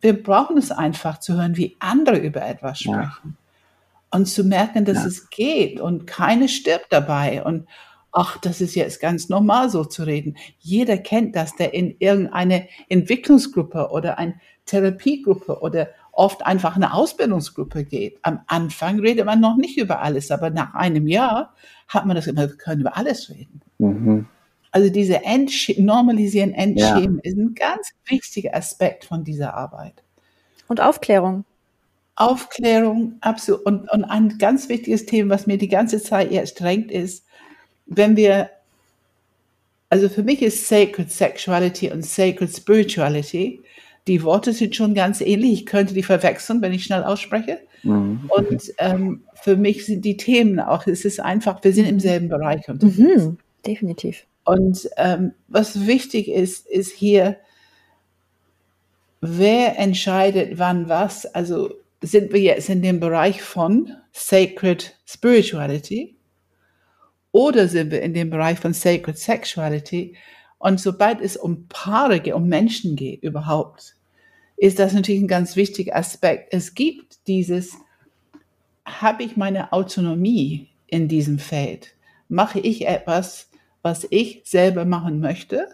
[0.00, 3.04] wir brauchen es einfach zu hören, wie andere über etwas Ja.
[3.04, 3.36] sprechen.
[4.10, 5.06] Und zu merken, dass Ja.
[5.06, 7.42] es geht und keine stirbt dabei.
[7.44, 7.66] Und
[8.12, 10.36] ach, das ist jetzt ganz normal so zu reden.
[10.60, 14.34] Jeder kennt das, der in irgendeine Entwicklungsgruppe oder eine
[14.66, 18.18] Therapiegruppe oder oft einfach eine Ausbildungsgruppe geht.
[18.22, 21.54] Am Anfang redet man noch nicht über alles, aber nach einem Jahr
[21.88, 23.62] hat man das immer, wir können über alles reden.
[23.78, 24.26] Mhm.
[24.70, 30.02] Also diese Entsch Normalisieren, Entschämen ist ein ganz wichtiger Aspekt von dieser Arbeit.
[30.68, 31.44] Und Aufklärung.
[32.14, 33.64] Aufklärung, absolut.
[33.66, 37.24] Und, und ein ganz wichtiges Thema, was mir die ganze Zeit jetzt drängt, ist,
[37.86, 38.50] wenn wir,
[39.88, 43.62] also für mich ist Sacred Sexuality und Sacred Spirituality,
[44.06, 45.52] die Worte sind schon ganz ähnlich.
[45.52, 47.60] Ich könnte die verwechseln, wenn ich schnell ausspreche.
[47.82, 48.28] Mhm.
[48.28, 52.28] Und ähm, für mich sind die Themen auch, es ist einfach, wir sind im selben
[52.28, 53.24] Bereich unterwegs.
[53.24, 53.38] Mhm.
[53.66, 54.26] Definitiv.
[54.44, 57.36] Und ähm, was wichtig ist, ist hier,
[59.20, 61.26] wer entscheidet wann was.
[61.26, 66.16] Also sind wir jetzt in dem Bereich von Sacred Spirituality
[67.30, 70.16] oder sind wir in dem Bereich von Sacred Sexuality?
[70.62, 73.96] Und sobald es um Paare geht, um Menschen geht überhaupt,
[74.56, 76.54] ist das natürlich ein ganz wichtiger Aspekt.
[76.54, 77.74] Es gibt dieses,
[78.84, 81.96] habe ich meine Autonomie in diesem Feld?
[82.28, 83.50] Mache ich etwas,
[83.82, 85.66] was ich selber machen möchte?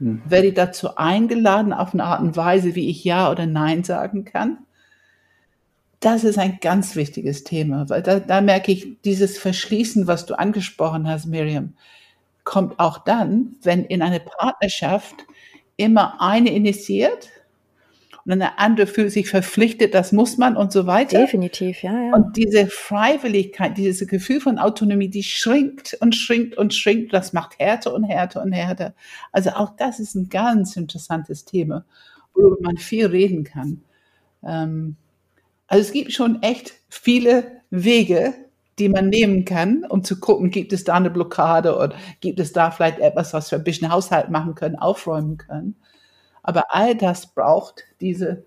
[0.00, 0.22] Mhm.
[0.26, 4.24] Werde ich dazu eingeladen auf eine Art und Weise, wie ich Ja oder Nein sagen
[4.24, 4.58] kann?
[6.00, 10.36] Das ist ein ganz wichtiges Thema, weil da, da merke ich, dieses Verschließen, was du
[10.36, 11.74] angesprochen hast, Miriam,
[12.44, 15.26] kommt auch dann, wenn in einer Partnerschaft
[15.76, 17.30] immer eine initiiert
[18.24, 21.18] und eine andere fühlt sich verpflichtet, das muss man und so weiter.
[21.18, 22.14] Definitiv, ja, ja.
[22.14, 27.58] Und diese Freiwilligkeit, dieses Gefühl von Autonomie, die schrinkt und schrinkt und schrinkt, das macht
[27.58, 28.94] härter und härter und härter.
[29.32, 31.84] Also auch das ist ein ganz interessantes Thema,
[32.34, 33.82] worüber man viel reden kann.
[34.42, 34.96] Ähm,
[35.66, 38.34] also es gibt schon echt viele Wege,
[38.78, 42.52] die man nehmen kann, um zu gucken, gibt es da eine Blockade oder gibt es
[42.52, 45.76] da vielleicht etwas, was wir ein bisschen Haushalt machen können, aufräumen können.
[46.42, 48.44] Aber all das braucht diese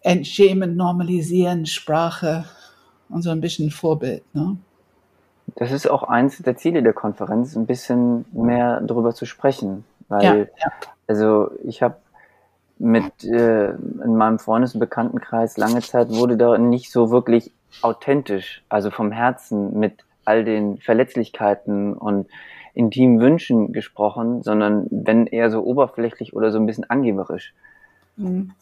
[0.00, 2.44] Entschämen, Normalisieren, Sprache
[3.08, 4.22] und so ein bisschen Vorbild.
[4.34, 4.56] Ne?
[5.56, 9.84] Das ist auch eins der Ziele der Konferenz, ein bisschen mehr darüber zu sprechen.
[10.08, 10.72] Weil, Ja, ja.
[11.06, 11.96] also ich habe
[12.78, 18.62] mit äh, in meinem Freundes- und Bekanntenkreis lange Zeit wurde da nicht so wirklich authentisch,
[18.68, 22.28] also vom Herzen mit all den Verletzlichkeiten und
[22.72, 27.54] intimen Wünschen gesprochen, sondern wenn eher so oberflächlich oder so ein bisschen angeberisch.
[28.16, 28.52] Mhm.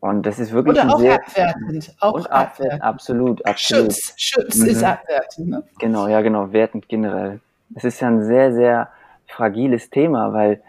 [0.00, 1.94] Und das ist wirklich Oder auch sehr abwertend.
[2.00, 2.82] Auch und abwertend, abwertend.
[2.82, 3.92] absolut, absolut.
[3.92, 4.66] Schutz, Schutz Mhm.
[4.66, 5.48] ist abwertend.
[5.48, 5.62] Ne?
[5.78, 7.40] Genau, ja, genau, wertend generell.
[7.74, 8.88] Es ist ja ein sehr, sehr
[9.26, 10.62] fragiles Thema, weil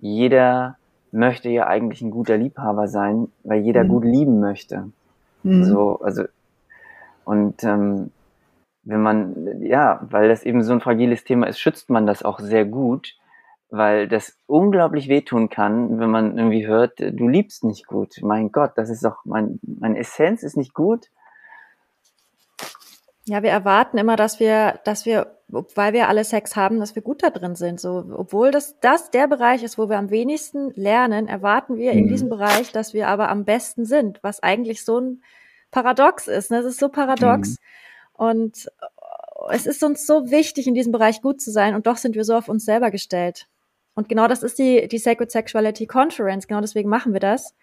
[0.00, 0.76] jeder
[1.12, 3.88] möchte ja eigentlich ein guter Liebhaber sein, weil jeder Mhm.
[3.88, 4.90] gut lieben möchte.
[5.44, 5.64] Mhm.
[5.64, 6.24] So, also,
[7.24, 8.10] und ähm,
[8.82, 12.38] wenn man, ja, weil das eben so ein fragiles Thema ist, schützt man das auch
[12.38, 13.16] sehr gut,
[13.70, 18.18] weil das unglaublich wehtun kann, wenn man irgendwie hört, du liebst nicht gut.
[18.22, 21.08] Mein Gott, das ist doch, mein, meine Essenz ist nicht gut.
[23.26, 27.00] Ja, wir erwarten immer, dass wir, dass wir, weil wir alle Sex haben, dass wir
[27.00, 27.80] gut da drin sind.
[27.80, 32.04] So, obwohl das, das der Bereich ist, wo wir am wenigsten lernen, erwarten wir in
[32.04, 32.08] Mhm.
[32.08, 35.22] diesem Bereich, dass wir aber am besten sind, was eigentlich so ein
[35.74, 36.52] Paradox ist.
[36.52, 36.58] Ne?
[36.58, 37.56] Es ist so paradox.
[38.12, 41.96] Und äh, es ist uns so wichtig, in diesem Bereich gut zu sein, und doch
[41.96, 43.48] sind wir so auf uns selber gestellt.
[43.94, 46.46] Und genau das ist die, die Sacred Sexuality Conference.
[46.46, 47.54] Genau deswegen machen wir das.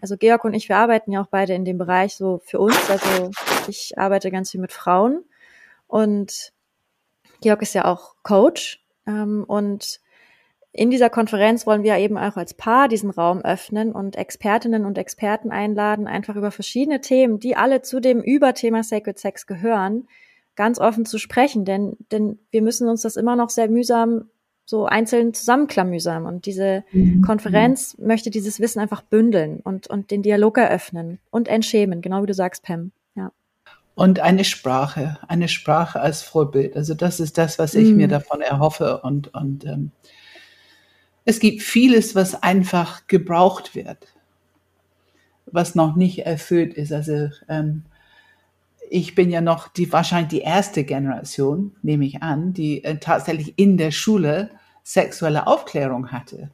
[0.00, 2.90] Also Georg und ich, wir arbeiten ja auch beide in dem Bereich so für uns.
[2.90, 3.30] Also
[3.66, 5.24] ich arbeite ganz viel mit Frauen
[5.86, 6.52] und
[7.40, 8.84] Georg ist ja auch Coach.
[9.06, 10.00] Ähm, und
[10.76, 14.98] in dieser Konferenz wollen wir eben auch als Paar diesen Raum öffnen und Expertinnen und
[14.98, 20.08] Experten einladen, einfach über verschiedene Themen, die alle zu dem Überthema Sacred Sex gehören,
[20.56, 21.64] ganz offen zu sprechen.
[21.64, 24.30] Denn, denn wir müssen uns das immer noch sehr mühsam
[24.66, 26.26] so einzeln zusammenklamüsern.
[26.26, 27.22] Und diese Mhm.
[27.22, 32.26] Konferenz möchte dieses Wissen einfach bündeln und, und den Dialog eröffnen und entschämen, genau wie
[32.26, 32.90] du sagst, Pam.
[33.14, 33.30] Ja.
[33.94, 36.74] Und eine Sprache, eine Sprache als Vorbild.
[36.76, 37.96] Also das ist das, was ich Mhm.
[37.96, 39.02] mir davon erhoffe.
[39.02, 39.92] Und, und ähm,
[41.24, 44.14] es gibt vieles, was einfach gebraucht wird,
[45.46, 46.92] was noch nicht erfüllt ist.
[46.92, 47.84] Also ähm,
[48.90, 53.54] ich bin ja noch die wahrscheinlich die erste Generation, nehme ich an, die äh, tatsächlich
[53.56, 54.50] in der Schule
[54.82, 56.50] sexuelle Aufklärung hatte.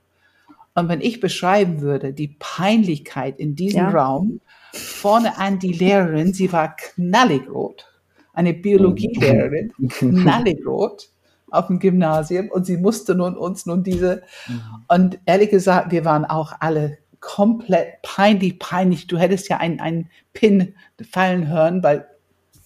[0.75, 3.91] Und wenn ich beschreiben würde, die Peinlichkeit in diesem ja.
[3.91, 4.41] Raum,
[4.73, 7.87] vorne an die Lehrerin, sie war knallig rot,
[8.33, 11.11] eine Biologielehrerin, knallig rot
[11.51, 14.61] auf dem Gymnasium und sie musste nun uns nun diese, mhm.
[14.89, 19.07] und ehrlich gesagt, wir waren auch alle komplett peinlich, peinlich.
[19.07, 20.75] Du hättest ja einen, einen Pin
[21.11, 22.07] fallen hören, weil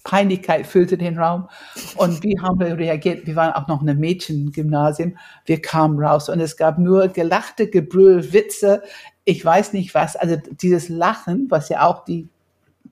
[0.05, 1.49] Peinlichkeit füllte den Raum.
[1.97, 3.25] Und wie haben wir reagiert?
[3.25, 5.17] Wir waren auch noch in einem Mädchengymnasium.
[5.45, 8.83] Wir kamen raus und es gab nur gelachte, Gebrüll, Witze.
[9.25, 10.15] Ich weiß nicht was.
[10.15, 12.29] Also dieses Lachen, was ja auch die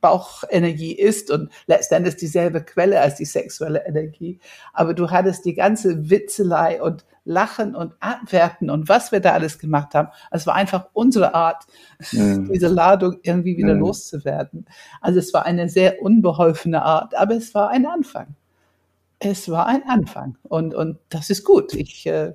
[0.01, 4.39] Bauchenergie ist und letztendlich dieselbe Quelle als die sexuelle Energie.
[4.73, 9.57] Aber du hattest die ganze Witzelei und Lachen und Abwerten und was wir da alles
[9.57, 10.09] gemacht haben.
[10.31, 11.63] Es war einfach unsere Art,
[12.11, 12.51] mhm.
[12.51, 13.81] diese Ladung irgendwie wieder mhm.
[13.81, 14.65] loszuwerden.
[14.99, 18.35] Also es war eine sehr unbeholfene Art, aber es war ein Anfang.
[19.19, 21.73] Es war ein Anfang und, und das ist gut.
[21.73, 22.33] Ich, äh,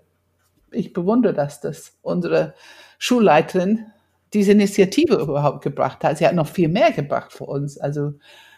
[0.70, 2.54] ich bewundere das, dass unsere
[2.98, 3.86] Schulleiterin
[4.32, 6.18] diese Initiative überhaupt gebracht hat.
[6.18, 7.78] Sie hat noch viel mehr gebracht für uns.
[7.78, 8.14] Also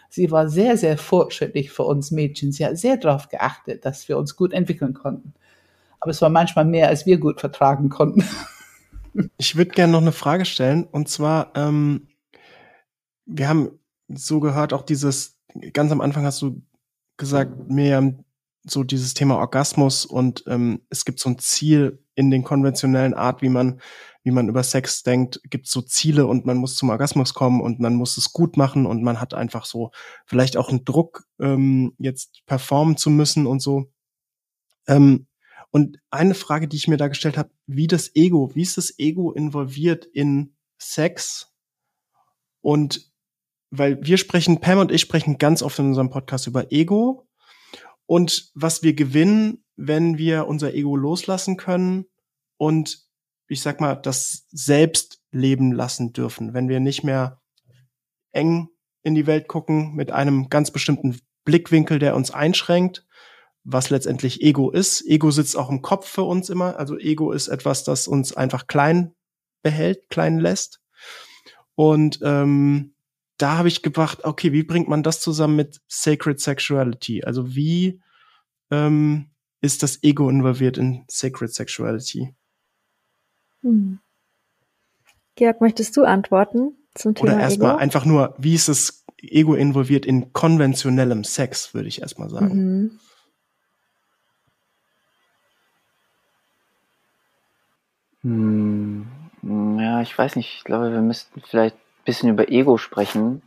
[0.09, 2.51] sie war sehr, sehr fortschrittlich für uns Mädchen.
[2.51, 5.33] Sie hat sehr darauf geachtet, dass wir uns gut entwickeln konnten.
[5.99, 8.23] Aber es war manchmal mehr, als wir gut vertragen konnten.
[9.37, 10.85] Ich würde gerne noch eine Frage stellen.
[10.85, 12.07] Und zwar, ähm,
[13.25, 15.37] wir haben so gehört, auch dieses,
[15.73, 16.61] ganz am Anfang hast du
[17.17, 18.23] gesagt, Miriam,
[18.63, 23.41] so dieses Thema Orgasmus und ähm, es gibt so ein Ziel in den konventionellen Art,
[23.41, 23.81] wie man
[24.23, 27.79] wie man über Sex denkt, gibt so Ziele und man muss zum Orgasmus kommen und
[27.79, 29.91] man muss es gut machen und man hat einfach so
[30.25, 33.91] vielleicht auch einen Druck, ähm, jetzt performen zu müssen und so.
[34.87, 35.27] Ähm,
[35.71, 38.99] und eine Frage, die ich mir da gestellt habe, wie das Ego, wie ist das
[38.99, 41.53] Ego involviert in Sex?
[42.61, 43.11] Und
[43.71, 47.27] weil wir sprechen, Pam und ich sprechen ganz oft in unserem Podcast über Ego
[48.05, 52.05] und was wir gewinnen, wenn wir unser Ego loslassen können
[52.57, 53.07] und
[53.51, 57.41] ich sag mal, das selbst leben lassen dürfen, wenn wir nicht mehr
[58.31, 58.69] eng
[59.03, 63.05] in die Welt gucken mit einem ganz bestimmten Blickwinkel, der uns einschränkt,
[63.63, 65.05] was letztendlich Ego ist.
[65.05, 66.77] Ego sitzt auch im Kopf für uns immer.
[66.77, 69.13] Also Ego ist etwas, das uns einfach klein
[69.63, 70.79] behält, klein lässt.
[71.75, 72.95] Und ähm,
[73.37, 77.23] da habe ich gedacht, okay, wie bringt man das zusammen mit Sacred Sexuality?
[77.23, 78.01] Also wie
[78.71, 82.33] ähm, ist das Ego involviert in Sacred Sexuality?
[83.61, 83.99] Hm.
[85.35, 90.05] Georg, möchtest du antworten zum Thema Oder erstmal einfach nur, wie ist das Ego involviert
[90.05, 92.99] in konventionellem Sex, würde ich erstmal sagen.
[98.21, 99.07] Mhm.
[99.41, 100.55] Hm, ja, ich weiß nicht.
[100.57, 103.41] Ich glaube, wir müssten vielleicht ein bisschen über Ego sprechen,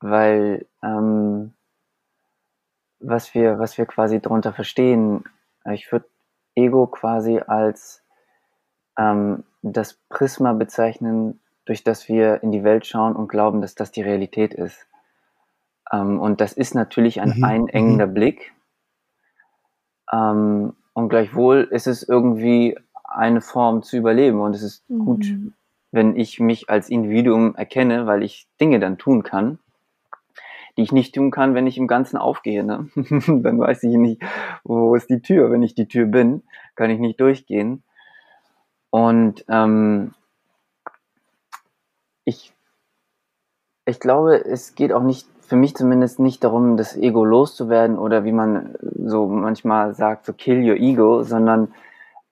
[0.00, 1.54] weil ähm,
[3.00, 5.24] was wir, was wir quasi darunter verstehen,
[5.72, 6.06] ich würde
[6.54, 7.99] Ego quasi als
[8.98, 13.90] ähm, das Prisma bezeichnen, durch das wir in die Welt schauen und glauben, dass das
[13.90, 14.86] die Realität ist.
[15.92, 17.44] Ähm, und das ist natürlich ein mhm.
[17.44, 18.14] einengender mhm.
[18.14, 18.52] Blick.
[20.12, 24.40] Ähm, und gleichwohl ist es irgendwie eine Form zu überleben.
[24.40, 25.04] Und es ist mhm.
[25.04, 25.26] gut,
[25.92, 29.58] wenn ich mich als Individuum erkenne, weil ich Dinge dann tun kann,
[30.76, 32.64] die ich nicht tun kann, wenn ich im Ganzen aufgehe.
[32.64, 32.88] Ne?
[32.94, 34.22] dann weiß ich nicht,
[34.64, 35.50] wo ist die Tür.
[35.50, 36.42] Wenn ich die Tür bin,
[36.76, 37.82] kann ich nicht durchgehen.
[38.90, 40.12] Und ähm,
[42.24, 42.52] ich,
[43.86, 48.24] ich glaube, es geht auch nicht, für mich zumindest nicht darum, das Ego loszuwerden oder
[48.24, 51.72] wie man so manchmal sagt, so kill your ego, sondern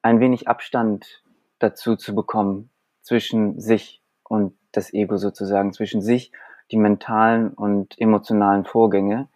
[0.03, 1.23] ein wenig Abstand
[1.59, 2.71] dazu zu bekommen
[3.03, 6.33] zwischen sich und das Ego sozusagen, zwischen sich,
[6.71, 9.29] die mentalen und emotionalen Vorgänge,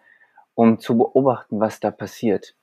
[0.54, 2.54] um zu beobachten, was da passiert.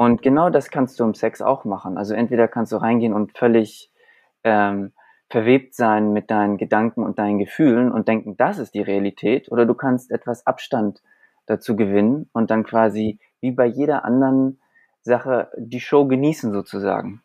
[0.00, 1.98] Und genau das kannst du im Sex auch machen.
[1.98, 3.92] Also entweder kannst du reingehen und völlig
[4.44, 4.94] ähm,
[5.28, 9.66] verwebt sein mit deinen Gedanken und deinen Gefühlen und denken, das ist die Realität, oder
[9.66, 11.02] du kannst etwas Abstand
[11.44, 14.58] dazu gewinnen und dann quasi wie bei jeder anderen
[15.02, 17.20] Sache die Show genießen sozusagen.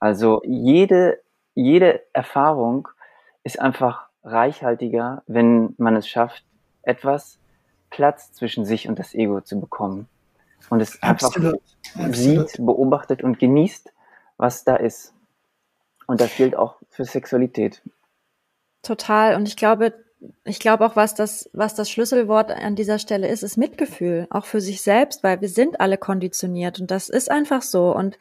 [0.00, 1.20] Also jede,
[1.54, 2.88] jede Erfahrung
[3.44, 6.44] ist einfach reichhaltiger, wenn man es schafft,
[6.82, 7.38] etwas
[7.90, 10.08] Platz zwischen sich und das Ego zu bekommen
[10.70, 11.60] und es Absolut.
[11.94, 13.92] einfach sieht, beobachtet und genießt,
[14.36, 15.14] was da ist.
[16.06, 17.82] Und das gilt auch für Sexualität.
[18.82, 19.36] Total.
[19.36, 19.94] Und ich glaube,
[20.44, 24.44] ich glaube auch, was das, was das Schlüsselwort an dieser Stelle ist, ist Mitgefühl, auch
[24.44, 27.94] für sich selbst, weil wir sind alle konditioniert und das ist einfach so.
[27.94, 28.18] Und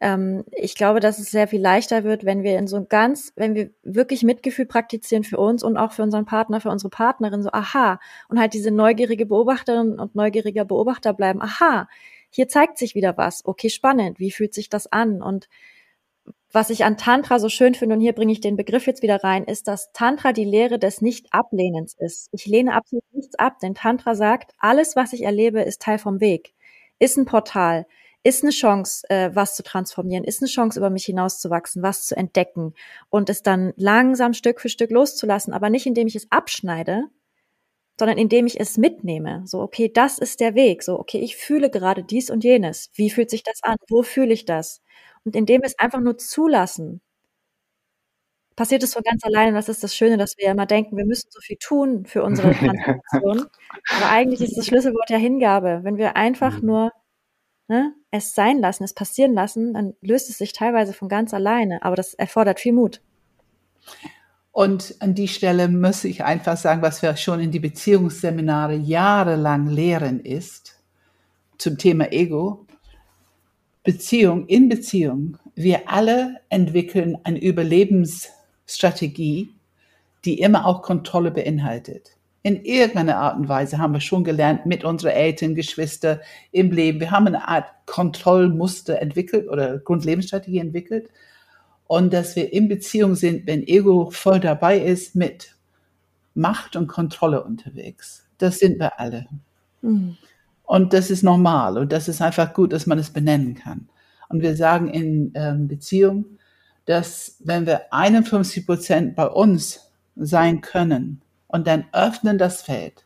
[0.00, 3.54] ähm, ich glaube, dass es sehr viel leichter wird, wenn wir in so ganz, wenn
[3.54, 7.50] wir wirklich Mitgefühl praktizieren für uns und auch für unseren Partner, für unsere Partnerin, so
[7.52, 11.88] aha, und halt diese neugierige Beobachterin und neugieriger Beobachter bleiben, aha,
[12.30, 15.20] hier zeigt sich wieder was, okay, spannend, wie fühlt sich das an?
[15.20, 15.48] Und
[16.52, 19.22] was ich an Tantra so schön finde, und hier bringe ich den Begriff jetzt wieder
[19.22, 22.28] rein, ist, dass Tantra die Lehre des Nicht-Ablehnens ist.
[22.32, 26.20] Ich lehne absolut nichts ab, denn Tantra sagt, alles, was ich erlebe, ist Teil vom
[26.20, 26.54] Weg,
[26.98, 27.86] ist ein Portal,
[28.22, 32.16] ist eine Chance, äh, was zu transformieren, ist eine Chance, über mich hinauszuwachsen, was zu
[32.16, 32.74] entdecken
[33.10, 37.04] und es dann langsam Stück für Stück loszulassen, aber nicht indem ich es abschneide,
[37.98, 39.42] sondern indem ich es mitnehme.
[39.46, 40.82] So, okay, das ist der Weg.
[40.82, 42.90] So, okay, ich fühle gerade dies und jenes.
[42.94, 43.76] Wie fühlt sich das an?
[43.88, 44.80] Wo fühle ich das?
[45.24, 47.00] Und indem wir es einfach nur zulassen,
[48.56, 49.48] passiert es von ganz alleine.
[49.48, 52.22] Und das ist das Schöne, dass wir immer denken, wir müssen so viel tun für
[52.22, 53.46] unsere Transformation.
[53.96, 55.80] Aber eigentlich ist das Schlüsselwort ja Hingabe.
[55.82, 56.66] Wenn wir einfach mhm.
[56.66, 56.92] nur
[57.68, 61.82] ne, es sein lassen, es passieren lassen, dann löst es sich teilweise von ganz alleine.
[61.82, 63.00] Aber das erfordert viel Mut.
[64.52, 69.68] Und an die Stelle muss ich einfach sagen, was wir schon in die Beziehungsseminare jahrelang
[69.68, 70.82] lehren ist
[71.56, 72.66] zum Thema Ego.
[73.82, 79.54] Beziehung, in Beziehung, wir alle entwickeln eine Überlebensstrategie,
[80.24, 82.16] die immer auch Kontrolle beinhaltet.
[82.42, 86.20] In irgendeiner Art und Weise haben wir schon gelernt mit unseren Eltern, Geschwister
[86.52, 87.00] im Leben.
[87.00, 91.10] Wir haben eine Art Kontrollmuster entwickelt oder Grundlebensstrategie entwickelt.
[91.86, 95.56] Und dass wir in Beziehung sind, wenn Ego voll dabei ist, mit
[96.34, 98.26] Macht und Kontrolle unterwegs.
[98.38, 99.26] Das sind wir alle.
[99.82, 100.16] Mhm.
[100.70, 103.88] Und das ist normal und das ist einfach gut, dass man es benennen kann.
[104.28, 106.24] Und wir sagen in ähm, Beziehung,
[106.86, 113.04] dass wenn wir 51 Prozent bei uns sein können und dann öffnen das Feld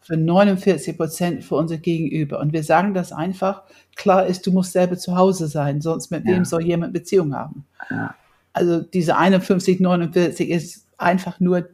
[0.00, 2.40] für 49 Prozent für unser Gegenüber.
[2.40, 3.64] Und wir sagen das einfach,
[3.94, 6.36] klar ist, du musst selber zu Hause sein, sonst mit ja.
[6.36, 7.66] wem soll jemand Beziehung haben?
[7.90, 8.14] Ja.
[8.54, 11.68] Also diese 51, 49 ist einfach nur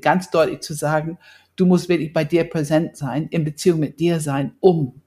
[0.00, 1.18] ganz deutlich zu sagen,
[1.60, 5.02] Du musst wirklich bei dir präsent sein, in Beziehung mit dir sein, um.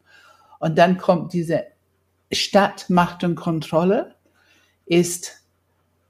[0.59, 1.63] Und dann kommt diese
[2.31, 4.13] Stadt Macht und Kontrolle,
[4.85, 5.41] ist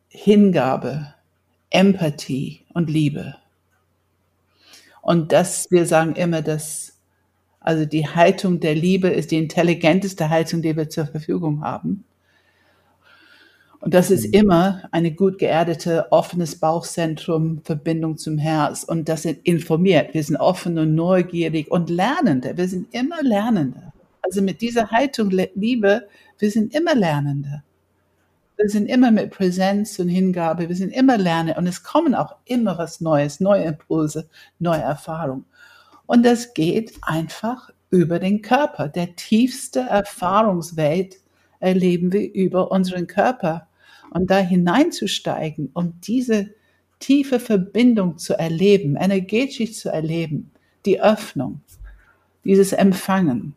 [0.10, 1.14] Hingabe,
[1.70, 3.38] Empathie und Liebe.
[5.02, 7.00] Und das, wir sagen immer, dass
[7.62, 12.04] also die Haltung der Liebe ist die intelligenteste Haltung, die wir zur Verfügung haben.
[13.84, 14.34] Und das ist mhm.
[14.34, 18.86] immer eine gut geerdete, offenes Bauchzentrum, Verbindung zum Herz.
[18.86, 20.14] Und das sind informiert.
[20.14, 22.56] Wir sind offen und neugierig und Lernende.
[22.56, 23.92] Wir sind immer Lernende.
[24.22, 26.08] Also mit dieser Haltung Liebe,
[26.40, 27.62] wir sind immer Lernende.
[28.56, 30.70] Wir sind immer mit Präsenz und Hingabe.
[30.70, 31.56] Wir sind immer Lernende.
[31.56, 35.44] Und es kommen auch immer was Neues, neue Impulse, neue Erfahrungen.
[36.06, 38.88] Und das geht einfach über den Körper.
[38.88, 41.18] Der tiefste Erfahrungswelt
[41.60, 43.68] erleben wir über unseren Körper
[44.14, 46.50] und da hineinzusteigen, um diese
[47.00, 50.52] tiefe Verbindung zu erleben, energetisch zu erleben,
[50.86, 51.62] die Öffnung,
[52.44, 53.56] dieses Empfangen.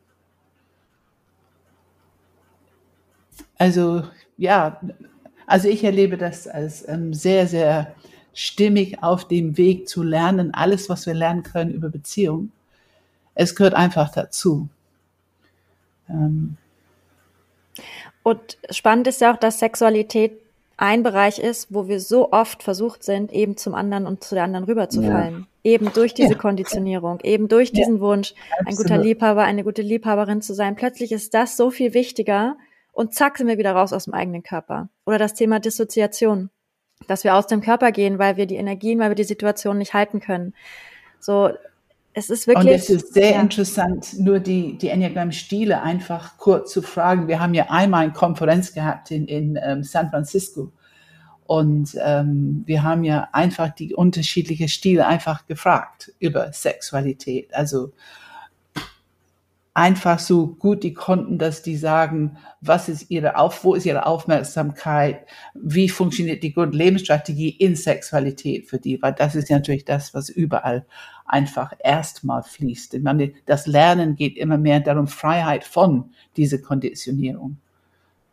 [3.59, 4.05] Also
[4.37, 4.81] ja,
[5.47, 7.95] also ich erlebe das als ähm, sehr, sehr
[8.35, 12.51] stimmig auf dem Weg zu lernen, alles, was wir lernen können über Beziehung.
[13.35, 14.69] Es gehört einfach dazu.
[16.09, 16.57] Ähm.
[18.23, 20.33] Und spannend ist ja auch, dass Sexualität
[20.77, 24.45] ein Bereich ist, wo wir so oft versucht sind, eben zum anderen und zu der
[24.45, 25.47] anderen rüberzufallen.
[25.63, 25.73] Ja.
[25.73, 26.39] Eben durch diese ja.
[26.39, 27.77] Konditionierung, eben durch ja.
[27.77, 28.67] diesen Wunsch, Absolut.
[28.69, 30.77] ein guter Liebhaber, eine gute Liebhaberin zu sein.
[30.77, 32.57] Plötzlich ist das so viel wichtiger
[32.93, 34.89] und zack sind wir wieder raus aus dem eigenen Körper.
[35.07, 36.51] Oder das Thema Dissoziation,
[37.09, 39.95] dass wir aus dem Körper gehen, weil wir die Energien, weil wir die Situation nicht
[39.95, 40.55] halten können.
[41.21, 41.51] So,
[42.19, 42.67] es ist wirklich.
[42.67, 43.41] Und es ist sehr ja.
[43.43, 47.29] interessant, nur die, die Enneagramm-Stile einfach kurz zu fragen.
[47.29, 50.73] Wir haben ja einmal eine Konferenz gehabt in, in ähm, San Francisco.
[51.45, 57.55] Und ähm, wir haben ja einfach die unterschiedlichen Stile einfach gefragt über Sexualität.
[57.55, 57.93] Also
[59.77, 64.07] einfach so gut die konnten, dass die sagen, was ist ihre Auf, wo ist ihre
[64.07, 70.15] Aufmerksamkeit, wie funktioniert die Grundlebensstrategie in Sexualität für die, weil das ist ja natürlich das,
[70.15, 70.87] was überall
[71.27, 72.95] einfach erstmal fließt.
[72.95, 77.59] Ich meine, das Lernen geht immer mehr darum, Freiheit von dieser Konditionierung.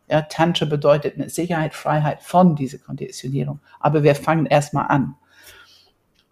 [0.10, 3.60] Ja, Tantra bedeutet mit Sicherheit Freiheit von dieser Konditionierung.
[3.82, 5.16] Aber wir fangen erstmal an.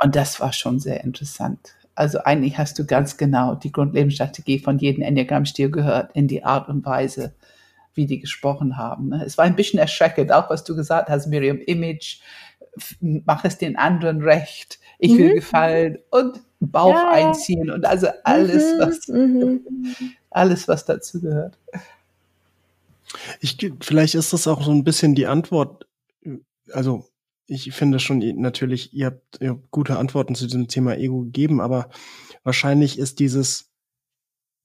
[0.01, 1.75] Und das war schon sehr interessant.
[2.01, 6.67] Also eigentlich hast du ganz genau die Grundlebensstrategie von jedem Enneagramm-Stil gehört in die Art
[6.67, 7.35] und Weise,
[7.93, 9.09] wie die gesprochen haben.
[9.09, 9.23] Ne?
[9.23, 12.17] Es war ein bisschen erschreckend, auch was du gesagt hast, Miriam, Image,
[13.01, 15.35] mach es den anderen recht, ich will mhm.
[15.35, 19.61] gefallen und Bauch ja, einziehen und also alles, mhm, was, mhm.
[20.31, 21.55] alles, was dazu gehört.
[23.41, 25.85] Ich, vielleicht ist das auch so ein bisschen die Antwort,
[26.73, 27.10] also
[27.51, 31.59] ich finde schon natürlich, ihr habt, ihr habt gute Antworten zu diesem Thema Ego gegeben,
[31.59, 31.89] aber
[32.43, 33.69] wahrscheinlich ist dieses,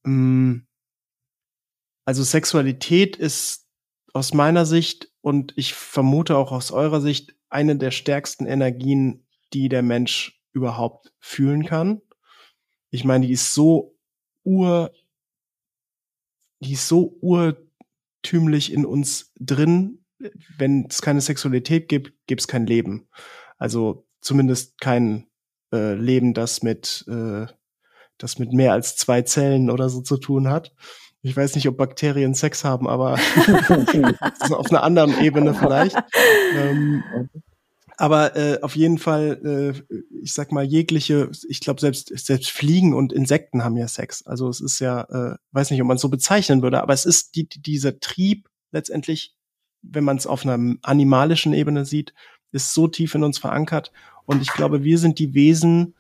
[0.04, 0.66] mh, mm,
[2.04, 3.66] also Sexualität ist
[4.14, 9.68] aus meiner Sicht und ich vermute auch aus eurer Sicht eine der stärksten Energien, die
[9.68, 12.00] der Mensch überhaupt fühlen kann.
[12.90, 13.98] Ich meine, die ist so
[14.44, 14.92] ur,
[16.60, 20.05] die ist so urtümlich in uns drin.
[20.56, 23.08] Wenn es keine Sexualität gibt, gibt es kein Leben.
[23.58, 25.26] Also zumindest kein
[25.72, 27.46] äh, Leben, das mit, äh,
[28.18, 30.74] das mit mehr als zwei Zellen oder so zu tun hat.
[31.22, 33.14] Ich weiß nicht, ob Bakterien Sex haben, aber
[34.50, 35.96] auf einer anderen Ebene vielleicht.
[36.54, 37.02] Ähm,
[37.98, 39.40] aber äh, auf jeden Fall,
[39.90, 44.24] äh, ich sag mal, jegliche, ich glaube, selbst, selbst Fliegen und Insekten haben ja Sex.
[44.26, 47.06] Also es ist ja, äh, weiß nicht, ob man es so bezeichnen würde, aber es
[47.06, 49.34] ist die, dieser Trieb letztendlich,
[49.82, 52.14] wenn man es auf einer animalischen Ebene sieht,
[52.52, 53.92] ist so tief in uns verankert.
[54.24, 55.94] Und ich glaube, wir sind die Wesen,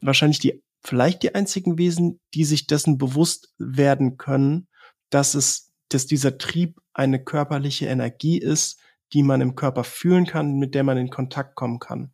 [0.00, 4.68] wahrscheinlich die vielleicht die einzigen Wesen, die sich dessen bewusst werden können,
[5.10, 8.78] dass es, dass dieser Trieb eine körperliche Energie ist,
[9.12, 12.12] die man im Körper fühlen kann, mit der man in Kontakt kommen kann.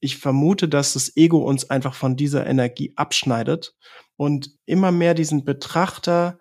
[0.00, 3.74] Ich vermute, dass das Ego uns einfach von dieser Energie abschneidet
[4.16, 6.38] und immer mehr diesen Betrachter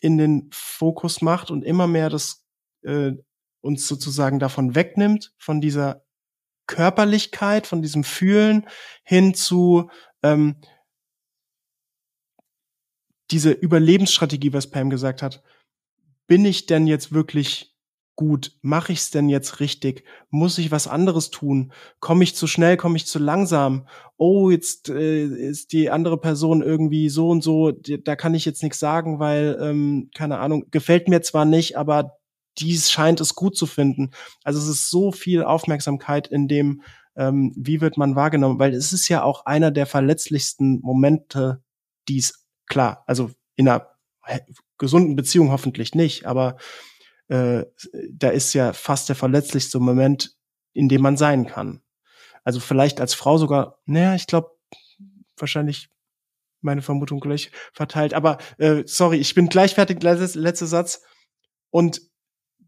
[0.00, 2.43] in den Fokus macht und immer mehr das
[2.84, 3.12] äh,
[3.60, 6.04] uns sozusagen davon wegnimmt, von dieser
[6.66, 8.66] Körperlichkeit, von diesem Fühlen
[9.04, 9.90] hin zu
[10.22, 10.56] ähm,
[13.30, 15.42] diese Überlebensstrategie, was Pam gesagt hat.
[16.26, 17.74] Bin ich denn jetzt wirklich
[18.16, 18.52] gut?
[18.62, 20.04] Mache ich es denn jetzt richtig?
[20.30, 21.72] Muss ich was anderes tun?
[22.00, 22.76] Komme ich zu schnell?
[22.76, 23.88] Komme ich zu langsam?
[24.16, 27.72] Oh, jetzt äh, ist die andere Person irgendwie so und so.
[27.72, 32.18] Da kann ich jetzt nichts sagen, weil ähm, keine Ahnung gefällt mir zwar nicht, aber
[32.58, 34.10] dies scheint es gut zu finden.
[34.42, 36.82] Also es ist so viel Aufmerksamkeit in dem
[37.16, 38.58] ähm, wie wird man wahrgenommen?
[38.58, 41.62] Weil es ist ja auch einer der verletzlichsten Momente,
[42.08, 43.88] die es, klar, also in einer
[44.78, 46.56] gesunden Beziehung hoffentlich nicht, aber
[47.28, 47.64] äh,
[48.10, 50.36] da ist ja fast der verletzlichste Moment,
[50.72, 51.82] in dem man sein kann.
[52.42, 54.50] Also vielleicht als Frau sogar, naja, ich glaube,
[55.36, 55.90] wahrscheinlich
[56.60, 58.14] meine Vermutung gleich verteilt.
[58.14, 61.02] Aber äh, sorry, ich bin gleich fertig, letzter letzter Satz.
[61.70, 62.00] Und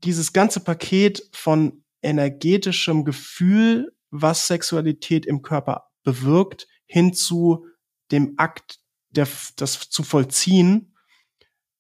[0.04, 7.66] dieses ganze Paket von energetischem Gefühl was Sexualität im Körper bewirkt, hin zu
[8.12, 8.78] dem Akt,
[9.10, 9.26] der,
[9.56, 10.92] das zu vollziehen.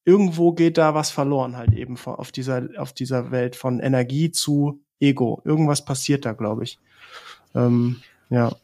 [0.04, 4.80] Irgendwo geht da was verloren halt eben auf dieser, auf dieser Welt von Energie zu
[5.00, 5.42] Ego.
[5.44, 6.78] Irgendwas passiert da, glaube ich.
[7.54, 7.96] Ähm,
[8.30, 8.54] ja.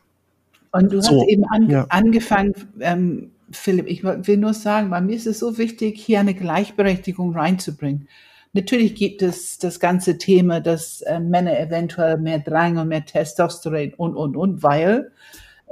[0.72, 1.86] Und du so, hast eben an, ja.
[1.88, 6.34] angefangen, ähm, Philipp, ich will nur sagen, bei mir ist es so wichtig, hier eine
[6.34, 8.08] Gleichberechtigung reinzubringen.
[8.54, 13.94] Natürlich gibt es das ganze Thema, dass äh, Männer eventuell mehr Drang und mehr Testosteron
[13.94, 15.12] und, und, und, weil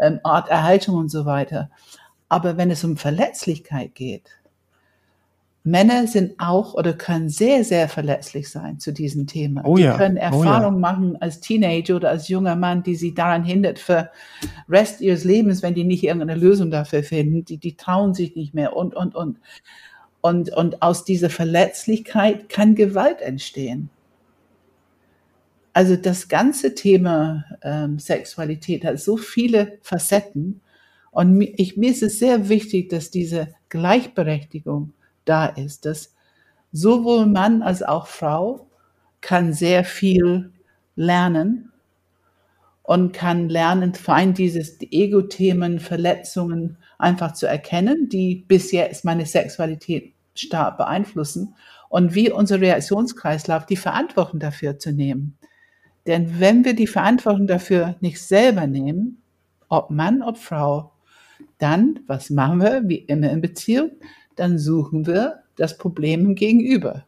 [0.01, 1.71] ähm, Arterhaltung und so weiter.
[2.29, 4.31] Aber wenn es um Verletzlichkeit geht,
[5.63, 9.63] Männer sind auch oder können sehr, sehr verletzlich sein zu diesem Thema.
[9.67, 9.93] Oh ja.
[9.93, 10.93] Die können Erfahrungen oh ja.
[10.93, 14.11] machen als Teenager oder als junger Mann, die sie daran hindert für
[14.71, 17.45] Rest ihres Lebens, wenn die nicht irgendeine Lösung dafür finden.
[17.45, 19.39] Die, die trauen sich nicht mehr und, und, und.
[20.21, 23.91] Und, und aus dieser Verletzlichkeit kann Gewalt entstehen.
[25.73, 30.61] Also das ganze Thema ähm, Sexualität hat so viele Facetten.
[31.11, 34.93] Und mir, ich, mir ist es sehr wichtig, dass diese Gleichberechtigung
[35.25, 36.15] da ist, dass
[36.73, 38.67] sowohl Mann als auch Frau
[39.21, 40.53] kann sehr viel
[40.97, 41.71] lernen
[42.83, 49.27] und kann lernen, vor allem dieses Ego-Themen, Verletzungen einfach zu erkennen, die bis jetzt meine
[49.27, 51.55] Sexualität stark beeinflussen
[51.89, 55.37] und wie unser Reaktionskreislauf die Verantwortung dafür zu nehmen.
[56.07, 59.23] Denn wenn wir die Verantwortung dafür nicht selber nehmen,
[59.69, 60.93] ob Mann, ob Frau,
[61.59, 63.91] dann, was machen wir, wie immer in Beziehung,
[64.37, 67.05] dann suchen wir das Problem Gegenüber.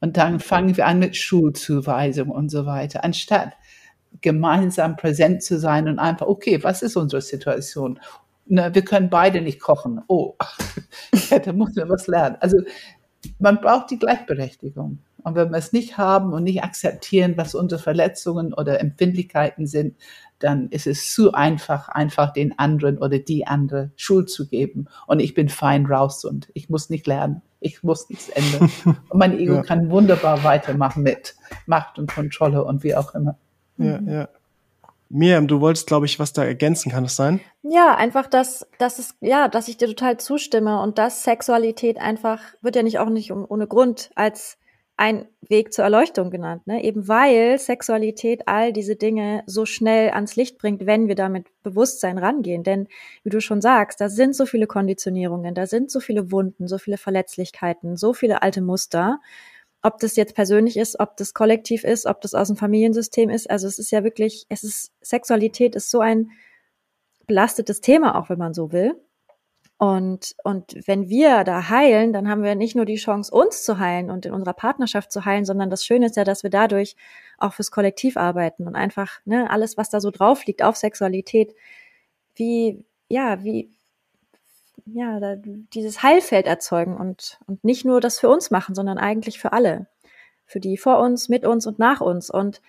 [0.00, 3.52] Und dann fangen wir an mit Schulzuweisung und so weiter, anstatt
[4.20, 7.98] gemeinsam präsent zu sein und einfach, okay, was ist unsere Situation?
[8.46, 10.00] Na, wir können beide nicht kochen.
[10.08, 10.34] Oh,
[11.44, 12.36] da muss man was lernen.
[12.40, 12.58] Also
[13.38, 14.98] man braucht die Gleichberechtigung.
[15.24, 19.96] Und wenn wir es nicht haben und nicht akzeptieren, was unsere Verletzungen oder Empfindlichkeiten sind,
[20.40, 24.88] dann ist es zu einfach, einfach den anderen oder die andere Schuld zu geben.
[25.06, 27.42] Und ich bin fein raus und ich muss nicht lernen.
[27.60, 28.72] Ich muss nichts ändern.
[29.08, 29.62] Und mein Ego Ja.
[29.62, 31.36] kann wunderbar weitermachen mit
[31.66, 33.38] Macht und Kontrolle und wie auch immer.
[33.78, 34.28] Ja, ja.
[35.08, 37.40] Miriam, du wolltest, glaube ich, was da ergänzen, kann es sein?
[37.62, 42.40] Ja, einfach, dass, dass es, ja, dass ich dir total zustimme und dass Sexualität einfach,
[42.62, 44.56] wird ja nicht auch nicht ohne Grund als
[44.96, 46.84] ein Weg zur Erleuchtung genannt, ne?
[46.84, 51.46] Eben weil Sexualität all diese Dinge so schnell ans Licht bringt, wenn wir da mit
[51.62, 52.62] Bewusstsein rangehen.
[52.62, 52.88] Denn,
[53.24, 56.78] wie du schon sagst, da sind so viele Konditionierungen, da sind so viele Wunden, so
[56.78, 59.20] viele Verletzlichkeiten, so viele alte Muster.
[59.82, 63.50] Ob das jetzt persönlich ist, ob das kollektiv ist, ob das aus dem Familiensystem ist.
[63.50, 66.30] Also es ist ja wirklich, es ist, Sexualität ist so ein
[67.26, 68.94] belastetes Thema, auch wenn man so will.
[69.82, 73.80] Und, und wenn wir da heilen, dann haben wir nicht nur die Chance, uns zu
[73.80, 76.94] heilen und in unserer Partnerschaft zu heilen, sondern das Schöne ist ja, dass wir dadurch
[77.36, 81.52] auch fürs Kollektiv arbeiten und einfach ne, alles, was da so drauf liegt auf Sexualität,
[82.36, 83.70] wie, ja, wie,
[84.86, 89.38] ja, da, dieses Heilfeld erzeugen und, und nicht nur das für uns machen, sondern eigentlich
[89.38, 89.86] für alle.
[90.44, 92.30] Für die vor uns, mit uns und nach uns.
[92.30, 92.60] Und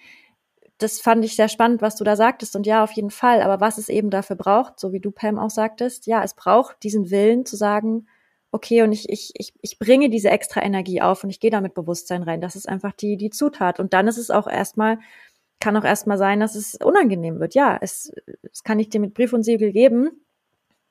[0.78, 2.56] das fand ich sehr spannend, was du da sagtest.
[2.56, 3.42] Und ja, auf jeden Fall.
[3.42, 6.84] Aber was es eben dafür braucht, so wie du, Pam, auch sagtest, ja, es braucht
[6.84, 8.08] diesen Willen zu sagen,
[8.52, 11.60] okay, und ich, ich, ich, ich bringe diese extra Energie auf und ich gehe da
[11.60, 12.40] mit Bewusstsein rein.
[12.40, 13.80] Das ist einfach die, die Zutat.
[13.80, 15.00] Und dann ist es auch erstmal,
[15.60, 17.56] kann auch erstmal sein, dass es unangenehm wird.
[17.56, 18.14] Ja, es,
[18.52, 20.23] es kann ich dir mit Brief und Siegel geben,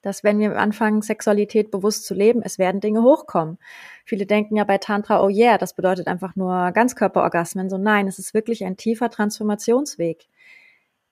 [0.03, 3.59] dass wenn wir anfangen, Sexualität bewusst zu leben, es werden Dinge hochkommen.
[4.05, 7.71] Viele denken ja bei Tantra, oh yeah, das bedeutet einfach nur Ganzkörperorgasmen.
[7.71, 10.27] So nein, es ist wirklich ein tiefer Transformationsweg,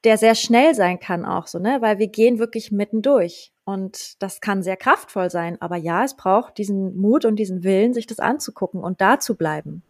[0.04, 3.52] der sehr schnell sein kann auch so, ne, weil wir gehen wirklich mittendurch.
[3.64, 5.56] Und das kann sehr kraftvoll sein.
[5.60, 9.36] Aber ja, es braucht diesen Mut und diesen Willen, sich das anzugucken und da zu
[9.36, 9.82] bleiben.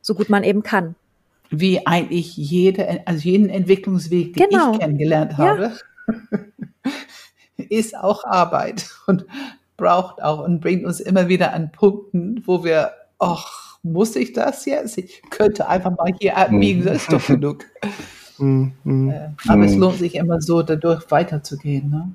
[0.00, 0.94] So gut man eben kann.
[1.50, 4.72] Wie eigentlich jede, also jeden Entwicklungsweg, den Genau.
[4.72, 5.72] ich kennengelernt Ja.
[7.62, 9.26] ist auch Arbeit und
[9.76, 14.66] braucht auch und bringt uns immer wieder an Punkten, wo wir, ach, muss ich das
[14.66, 14.98] jetzt?
[14.98, 17.64] Ich könnte einfach mal hier abbiegen, das ist doch genug.
[18.38, 18.72] Mhm.
[18.84, 19.10] mhm.
[19.10, 19.80] Äh, Aber es Mhm.
[19.80, 21.90] lohnt sich immer so, dadurch weiterzugehen.
[21.90, 22.12] Ne?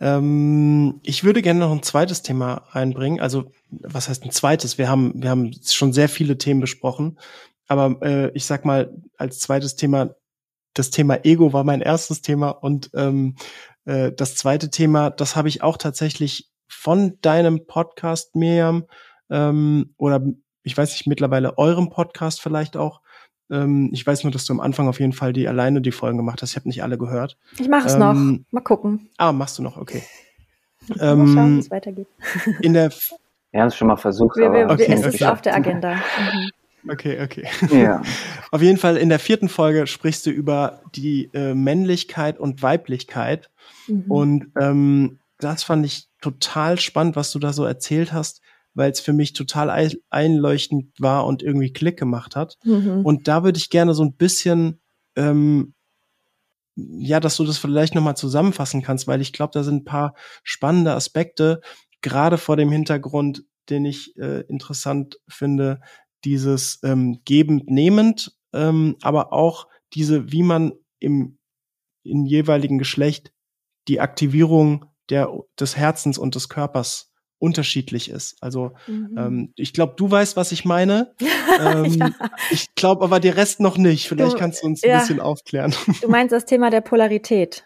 [0.00, 3.20] Ähm, ich würde gerne noch ein zweites Thema einbringen.
[3.20, 4.76] Also, was heißt ein zweites?
[4.78, 7.18] Wir haben, wir haben schon sehr viele Themen besprochen.
[7.68, 10.10] Aber äh, ich sag mal, als zweites Thema,
[10.78, 13.34] das Thema Ego war mein erstes Thema und ähm,
[13.84, 18.84] äh, das zweite Thema, das habe ich auch tatsächlich von deinem Podcast, Miriam,
[19.30, 20.22] ähm, oder
[20.62, 23.00] ich weiß nicht, mittlerweile eurem Podcast vielleicht auch.
[23.50, 26.16] Ähm, ich weiß nur, dass du am Anfang auf jeden Fall die alleine die Folgen
[26.16, 26.50] gemacht hast.
[26.50, 27.36] Ich habe nicht alle gehört.
[27.58, 28.14] Ich mache es Ähm, noch.
[28.50, 29.08] Mal gucken.
[29.18, 30.02] Ah, machst du noch, okay.
[30.88, 32.08] Mal schauen, wie Ähm, es weitergeht.
[32.60, 32.90] in der
[33.52, 35.26] Wir haben es schon mal versucht, Wir, wir, aber Okay, es ist okay.
[35.26, 35.94] auf der Agenda.
[36.34, 36.50] Mhm.
[36.88, 37.46] Okay, okay.
[37.70, 38.02] ja.
[38.50, 43.50] Auf jeden Fall in der vierten Folge sprichst du über die äh, Männlichkeit und Weiblichkeit.
[43.88, 44.04] Mhm.
[44.08, 48.40] Und ähm, das fand ich total spannend, was du da so erzählt hast,
[48.74, 52.56] weil es für mich total ei- einleuchtend war und irgendwie Klick gemacht hat.
[52.64, 53.04] Mhm.
[53.04, 54.80] Und da würde ich gerne so ein bisschen,
[55.16, 55.74] ähm,
[56.76, 60.14] ja, dass du das vielleicht nochmal zusammenfassen kannst, weil ich glaube, da sind ein paar
[60.42, 61.60] spannende Aspekte,
[62.02, 65.80] gerade vor dem Hintergrund, den ich äh, interessant finde,
[66.26, 71.38] dieses ähm, gebend-nehmend, ähm, aber auch diese, wie man im,
[72.02, 73.32] im jeweiligen Geschlecht
[73.88, 78.36] die Aktivierung der, des Herzens und des Körpers unterschiedlich ist.
[78.40, 79.14] Also Mhm.
[79.18, 81.14] ähm, ich glaube, du weißt, was ich meine.
[81.60, 82.10] Ähm, ja.
[82.50, 84.08] Ich glaube aber der Rest noch nicht.
[84.08, 84.98] Vielleicht Du- kannst du uns ein ja.
[84.98, 85.72] bisschen aufklären.
[86.02, 87.64] Du meinst das Thema der Polarität.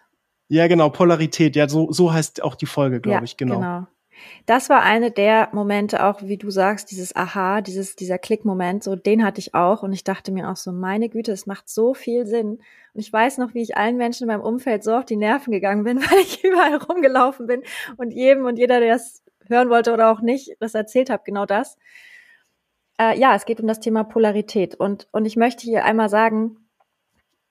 [0.48, 1.56] ja, genau, Polarität.
[1.56, 3.86] Ja, so, so heißt auch die Folge, glaube ja, ich, genau.
[4.46, 8.96] Das war eine der Momente auch, wie du sagst, dieses Aha, dieses, dieser Klickmoment, so
[8.96, 11.94] den hatte ich auch und ich dachte mir auch so, meine Güte, es macht so
[11.94, 12.58] viel Sinn.
[12.94, 15.52] Und ich weiß noch, wie ich allen Menschen in meinem Umfeld so auf die Nerven
[15.52, 17.62] gegangen bin, weil ich überall rumgelaufen bin
[17.96, 21.46] und jedem und jeder, der das hören wollte oder auch nicht, das erzählt habe, genau
[21.46, 21.76] das.
[22.98, 26.56] Äh, ja, es geht um das Thema Polarität und, und ich möchte hier einmal sagen,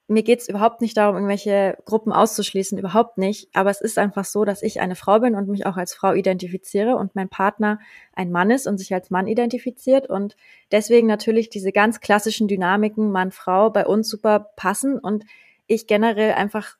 [0.10, 3.50] mir geht's überhaupt nicht darum, irgendwelche Gruppen auszuschließen, überhaupt nicht.
[3.54, 6.14] Aber es ist einfach so, dass ich eine Frau bin und mich auch als Frau
[6.14, 7.80] identifiziere und mein Partner
[8.14, 10.36] ein Mann ist und sich als Mann identifiziert und
[10.72, 15.26] deswegen natürlich diese ganz klassischen Dynamiken Mann-Frau bei uns super passen und
[15.68, 16.78] ich generell einfach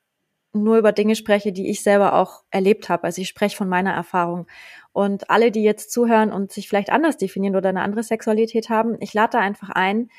[0.54, 3.04] nur über Dinge spreche, die ich selber auch erlebt habe.
[3.04, 4.48] Also ich spreche von meiner Erfahrung.
[4.92, 8.98] Und alle, die jetzt zuhören und sich vielleicht anders definieren oder eine andere Sexualität haben,
[9.00, 10.10] ich lade da einfach ein,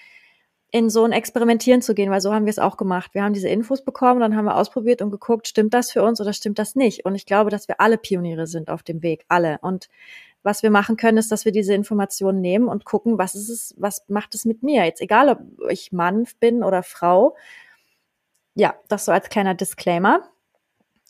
[0.73, 3.15] in so ein Experimentieren zu gehen, weil so haben wir es auch gemacht.
[3.15, 6.21] Wir haben diese Infos bekommen, dann haben wir ausprobiert und geguckt, stimmt das für uns
[6.21, 7.05] oder stimmt das nicht?
[7.05, 9.59] Und ich glaube, dass wir alle Pioniere sind auf dem Weg, alle.
[9.63, 9.89] Und
[10.43, 13.75] was wir machen können, ist, dass wir diese Informationen nehmen und gucken, was ist es,
[13.79, 14.85] was macht es mit mir?
[14.85, 15.41] Jetzt egal, ob
[15.71, 17.37] ich Mann bin oder Frau.
[18.55, 20.23] Ja, das so als kleiner Disclaimer.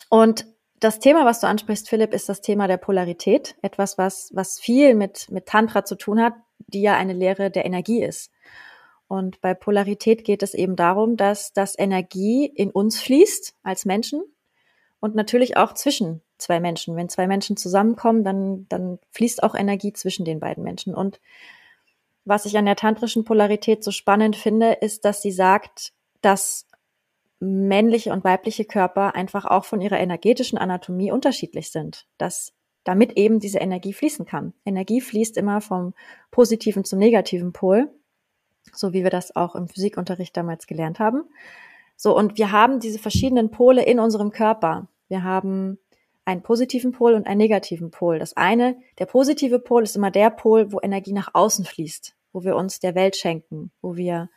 [0.09, 0.47] Und
[0.81, 3.55] das Thema, was du ansprichst, Philipp, ist das Thema der Polarität.
[3.61, 6.35] Etwas, was, was viel mit, mit Tantra zu tun hat,
[6.67, 8.33] die ja eine Lehre der Energie ist.
[9.11, 14.23] Und bei Polarität geht es eben darum, dass das Energie in uns fließt als Menschen
[15.01, 16.95] und natürlich auch zwischen zwei Menschen.
[16.95, 20.95] Wenn zwei Menschen zusammenkommen, dann, dann fließt auch Energie zwischen den beiden Menschen.
[20.95, 21.21] Und
[22.25, 26.69] was ich an der tantrischen Polarität so spannend finde, ist, dass sie sagt, dass
[27.41, 32.07] männliche und weibliche Körper einfach auch von ihrer energetischen Anatomie unterschiedlich sind.
[32.17, 32.53] Dass
[32.85, 34.55] damit eben diese Energie fließen kann.
[34.65, 35.95] Energie fließt immer vom
[36.31, 37.91] positiven zum negativen Pol,
[38.73, 41.25] so wie wir das auch im Physikunterricht damals gelernt haben.
[41.97, 44.89] So, und wir haben diese verschiedenen Pole in unserem Körper.
[45.09, 45.79] Wir haben
[46.25, 48.19] einen positiven Pol und einen negativen Pol.
[48.19, 52.45] Das eine, der positive Pol ist immer der Pol, wo Energie nach außen fließt, wo
[52.45, 54.31] wir uns der Welt schenken, wo wir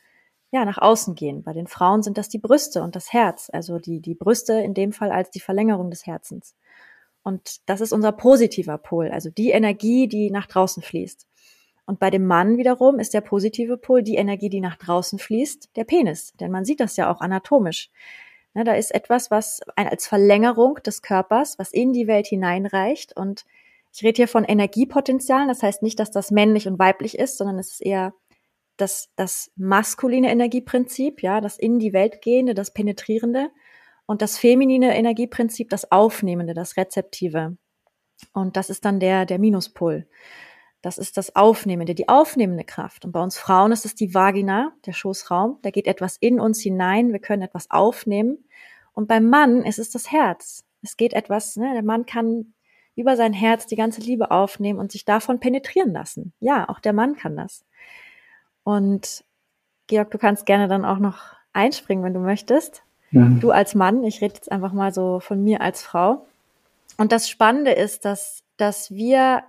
[0.52, 1.44] ja nach außen gehen.
[1.44, 4.74] Bei den Frauen sind das die Brüste und das Herz, also die die Brüste in
[4.74, 6.56] dem Fall als die Verlängerung des Herzens.
[7.24, 11.26] Und das ist unser positiver Pol, also die Energie, die nach draußen fließt.
[11.86, 15.76] Und bei dem Mann wiederum ist der positive Pol die Energie, die nach draußen fließt,
[15.76, 16.34] der Penis.
[16.40, 17.90] Denn man sieht das ja auch anatomisch.
[18.56, 23.18] Ja, da ist etwas, was als Verlängerung des Körpers, was in die Welt hineinreicht.
[23.18, 23.46] Und
[23.92, 25.48] ich rede hier von Energiepotenzialen.
[25.48, 28.14] Das heißt nicht, dass das männlich und weiblich ist, sondern es ist eher
[28.78, 33.50] das, das maskuline Energieprinzip, ja, das in die Welt gehende, das penetrierende
[34.06, 37.58] und das feminine Energieprinzip, das aufnehmende, das rezeptive.
[38.34, 40.08] Und das ist dann der, der Minuspol.
[40.84, 43.06] Das ist das Aufnehmende, die aufnehmende Kraft.
[43.06, 45.58] Und bei uns Frauen ist es die Vagina, der Schoßraum.
[45.62, 47.14] Da geht etwas in uns hinein.
[47.14, 48.44] Wir können etwas aufnehmen.
[48.92, 50.66] Und beim Mann ist es das Herz.
[50.82, 52.54] Es geht etwas, ne, der Mann kann
[52.96, 56.34] über sein Herz die ganze Liebe aufnehmen und sich davon penetrieren lassen.
[56.42, 57.64] Ja, auch der Mann kann das.
[58.66, 59.24] Und
[59.88, 62.84] Georg, du kannst gerne dann auch noch einspringen, wenn du möchtest.
[63.12, 63.40] Mhm.
[63.40, 66.28] Du als Mann, ich rede jetzt einfach mal so von mir als Frau.
[66.98, 69.44] Und das Spannende ist, dass, dass wir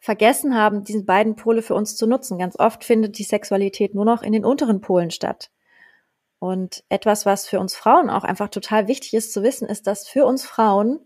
[0.00, 2.38] vergessen haben, diese beiden Pole für uns zu nutzen.
[2.38, 5.50] Ganz oft findet die Sexualität nur noch in den unteren Polen statt.
[6.38, 10.08] Und etwas, was für uns Frauen auch einfach total wichtig ist zu wissen, ist, dass
[10.08, 11.00] für uns Frauen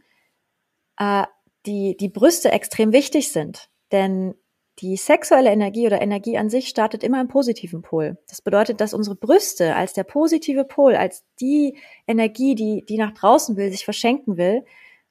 [0.97, 1.25] äh,
[1.67, 3.69] die, die Brüste extrem wichtig sind.
[3.91, 4.35] Denn
[4.79, 8.19] die sexuelle Energie oder Energie an sich startet immer im positiven Pol.
[8.29, 13.13] Das bedeutet, dass unsere Brüste als der positive Pol, als die Energie, die, die nach
[13.13, 14.65] draußen will, sich verschenken will,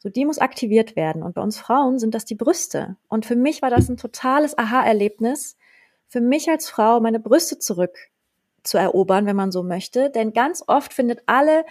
[0.03, 1.23] so, die muss aktiviert werden.
[1.23, 2.97] Und bei uns Frauen sind das die Brüste.
[3.07, 5.55] Und für mich war das ein totales Aha-Erlebnis,
[6.09, 7.95] für mich als Frau meine Brüste zurück
[8.63, 10.09] zu erobern, wenn man so möchte.
[10.09, 11.63] Denn ganz oft findet alle,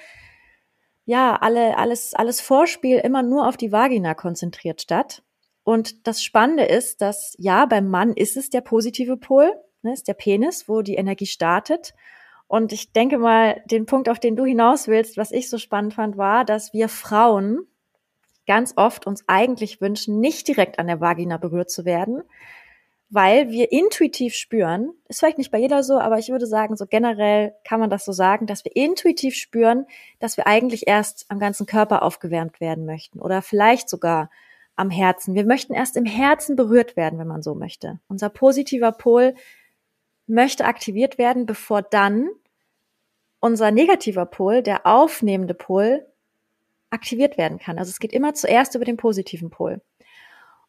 [1.04, 5.22] ja, alle, alles, alles Vorspiel immer nur auf die Vagina konzentriert statt.
[5.62, 9.52] Und das Spannende ist, dass ja, beim Mann ist es der positive Pol,
[9.82, 11.92] ne, ist der Penis, wo die Energie startet.
[12.46, 15.92] Und ich denke mal, den Punkt, auf den du hinaus willst, was ich so spannend
[15.92, 17.66] fand, war, dass wir Frauen
[18.46, 22.22] ganz oft uns eigentlich wünschen, nicht direkt an der Vagina berührt zu werden,
[23.10, 26.86] weil wir intuitiv spüren, ist vielleicht nicht bei jeder so, aber ich würde sagen, so
[26.86, 29.84] generell kann man das so sagen, dass wir intuitiv spüren,
[30.18, 34.30] dass wir eigentlich erst am ganzen Körper aufgewärmt werden möchten oder vielleicht sogar
[34.76, 35.34] am Herzen.
[35.34, 38.00] Wir möchten erst im Herzen berührt werden, wenn man so möchte.
[38.08, 39.34] Unser positiver Pol
[40.26, 42.30] möchte aktiviert werden, bevor dann
[43.40, 46.06] unser negativer Pol, der aufnehmende Pol,
[46.92, 47.78] aktiviert werden kann.
[47.78, 49.80] Also es geht immer zuerst über den positiven Pol.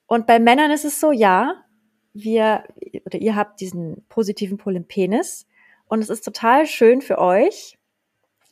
[0.08, 1.64] Und bei Männern ist es so, ja,
[2.14, 2.64] wir
[3.06, 5.48] oder ihr habt diesen positiven Pol im Penis
[5.88, 7.78] und es ist total schön für euch,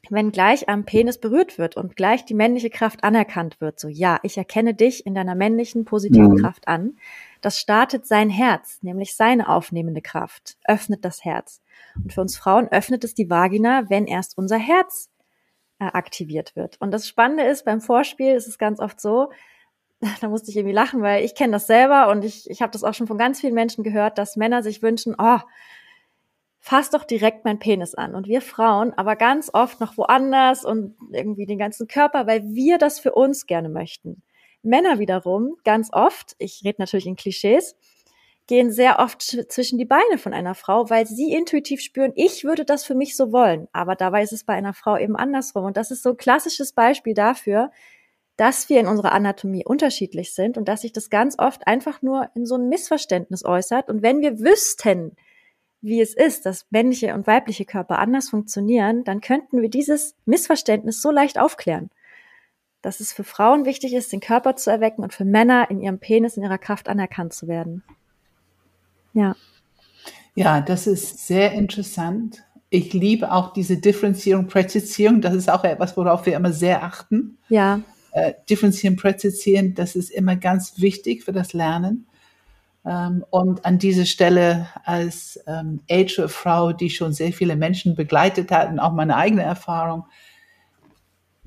[0.09, 3.80] wenn gleich am Penis berührt wird und gleich die männliche Kraft anerkannt wird.
[3.80, 6.38] So, ja, ich erkenne dich in deiner männlichen positiven mhm.
[6.38, 6.97] Kraft an.
[7.41, 11.61] Das startet sein Herz, nämlich seine aufnehmende Kraft, öffnet das Herz.
[11.95, 15.11] Und für uns Frauen öffnet es die Vagina, wenn erst unser Herz
[15.82, 16.79] äh, aktiviert wird.
[16.79, 19.32] Und das Spannende ist, beim Vorspiel ist es ganz oft so,
[20.21, 22.84] da musste ich irgendwie lachen, weil ich kenne das selber und ich, ich habe das
[22.84, 25.39] auch schon von ganz vielen Menschen gehört, dass Männer sich wünschen, oh,
[26.59, 28.13] fass doch direkt mein Penis an.
[28.13, 32.77] Und wir Frauen aber ganz oft noch woanders und irgendwie den ganzen Körper, weil wir
[32.77, 34.21] das für uns gerne möchten.
[34.61, 37.75] Männer wiederum ganz oft, ich rede natürlich in Klischees,
[38.52, 42.66] gehen sehr oft zwischen die Beine von einer Frau, weil sie intuitiv spüren, ich würde
[42.66, 43.70] das für mich so wollen.
[43.72, 45.64] Aber dabei ist es bei einer Frau eben andersrum.
[45.64, 47.72] Und das ist so ein klassisches Beispiel dafür,
[48.36, 52.30] dass wir in unserer Anatomie unterschiedlich sind und dass sich das ganz oft einfach nur
[52.36, 53.89] in so ein Missverständnis äußert.
[53.89, 55.16] Und wenn wir wüssten,
[55.80, 61.02] wie es ist, dass männliche und weibliche Körper anders funktionieren, dann könnten wir dieses Missverständnis
[61.02, 61.89] so leicht aufklären.
[62.82, 65.99] Dass es für Frauen wichtig ist, den Körper zu erwecken und für Männer in ihrem
[65.99, 67.82] Penis, in ihrer Kraft anerkannt zu werden.
[69.14, 69.36] Ja.
[70.36, 72.43] Ja, das ist sehr interessant.
[72.70, 75.22] Ich liebe auch diese Differenzierung, Präzisierung.
[75.22, 77.38] Das ist auch etwas, worauf wir immer sehr achten.
[77.49, 77.82] Ja.
[78.14, 82.07] äh, differenzieren, präzisieren, das ist immer ganz wichtig für das Lernen.
[82.86, 88.51] Ähm, und an dieser Stelle als ähm, ältere Frau, die schon sehr viele Menschen begleitet
[88.51, 90.05] hat und auch meine eigene Erfahrung,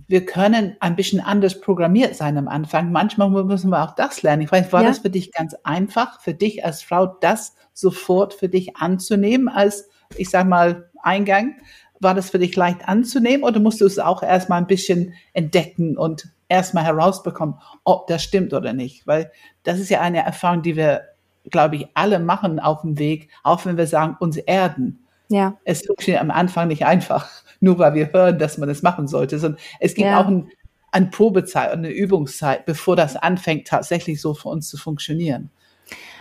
[0.06, 2.92] wir können ein bisschen anders programmiert sein am Anfang.
[2.92, 4.42] Manchmal müssen wir auch das lernen.
[4.42, 4.88] Ich weiß, war ja.
[4.88, 9.88] das für dich ganz einfach, für dich als Frau, das sofort für dich anzunehmen als,
[10.16, 11.56] ich sag mal, Eingang?
[12.00, 15.96] War das für dich leicht anzunehmen oder musst du es auch erstmal ein bisschen entdecken
[15.96, 19.06] und erstmal herausbekommen, ob das stimmt oder nicht?
[19.06, 19.30] Weil
[19.62, 21.02] das ist ja eine Erfahrung, die wir,
[21.50, 25.03] glaube ich, alle machen auf dem Weg, auch wenn wir sagen, uns erden.
[25.28, 25.58] Ja.
[25.64, 27.28] Es funktioniert am Anfang nicht einfach
[27.60, 30.20] nur weil wir hören, dass man es machen sollte, sondern es gibt ja.
[30.20, 30.50] auch ein,
[30.92, 35.50] eine Probezeit und eine Übungszeit, bevor das anfängt, tatsächlich so für uns zu funktionieren.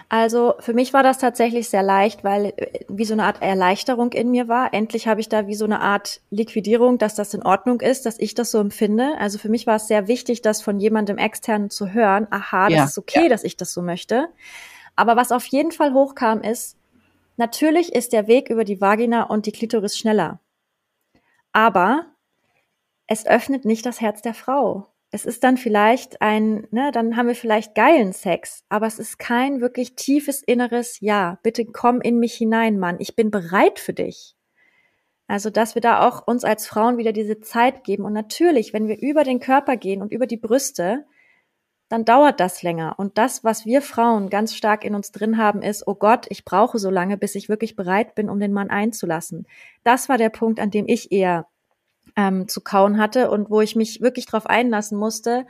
[0.10, 4.12] Also für mich war das tatsächlich sehr leicht, weil äh, wie so eine Art Erleichterung
[4.12, 4.74] in mir war.
[4.74, 8.20] Endlich habe ich da wie so eine Art Liquidierung, dass das in Ordnung ist, dass
[8.20, 9.16] ich das so empfinde.
[9.20, 12.28] Also für mich war es sehr wichtig, das von jemandem externen zu hören.
[12.30, 13.30] Aha, das ja, ist okay, ja.
[13.30, 14.28] dass ich das so möchte.
[14.96, 16.78] Aber was auf jeden Fall hochkam, ist,
[17.38, 20.40] natürlich ist der Weg über die Vagina und die Klitoris schneller.
[21.52, 22.08] Aber
[23.08, 24.88] es öffnet nicht das Herz der Frau.
[25.12, 29.20] Es ist dann vielleicht ein, ne, dann haben wir vielleicht geilen Sex, aber es ist
[29.20, 31.38] kein wirklich tiefes inneres Ja.
[31.44, 32.96] Bitte komm in mich hinein, Mann.
[33.00, 34.36] Ich bin bereit für dich.
[35.28, 38.06] Also, dass wir da auch uns als Frauen wieder diese Zeit geben.
[38.06, 41.06] Und natürlich, wenn wir über den Körper gehen und über die Brüste,
[41.94, 42.96] dann dauert das länger.
[42.98, 46.44] Und das, was wir Frauen ganz stark in uns drin haben, ist, oh Gott, ich
[46.44, 49.46] brauche so lange, bis ich wirklich bereit bin, um den Mann einzulassen.
[49.84, 51.46] Das war der Punkt, an dem ich eher
[52.16, 55.46] ähm, zu kauen hatte und wo ich mich wirklich darauf einlassen musste,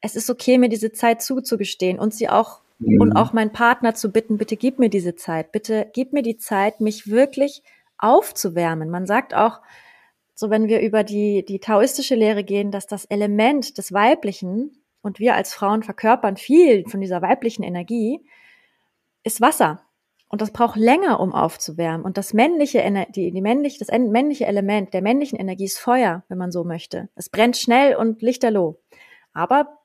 [0.00, 3.02] es ist okay, mir diese Zeit zuzugestehen und sie auch mhm.
[3.02, 6.38] und auch meinen Partner zu bitten, bitte gib mir diese Zeit, bitte gib mir die
[6.38, 7.62] Zeit, mich wirklich
[7.98, 8.88] aufzuwärmen.
[8.88, 9.60] Man sagt auch,
[10.34, 14.70] so wenn wir über die, die taoistische Lehre gehen, dass das Element des Weiblichen
[15.06, 18.20] und wir als Frauen verkörpern viel von dieser weiblichen Energie,
[19.22, 19.80] ist Wasser.
[20.28, 22.04] Und das braucht länger, um aufzuwärmen.
[22.04, 22.82] Und das männliche,
[23.14, 27.08] die, die männliche, das männliche Element der männlichen Energie ist Feuer, wenn man so möchte.
[27.14, 28.80] Es brennt schnell und lichterloh.
[29.32, 29.78] Aber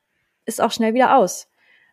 [0.45, 1.47] ist auch schnell wieder aus.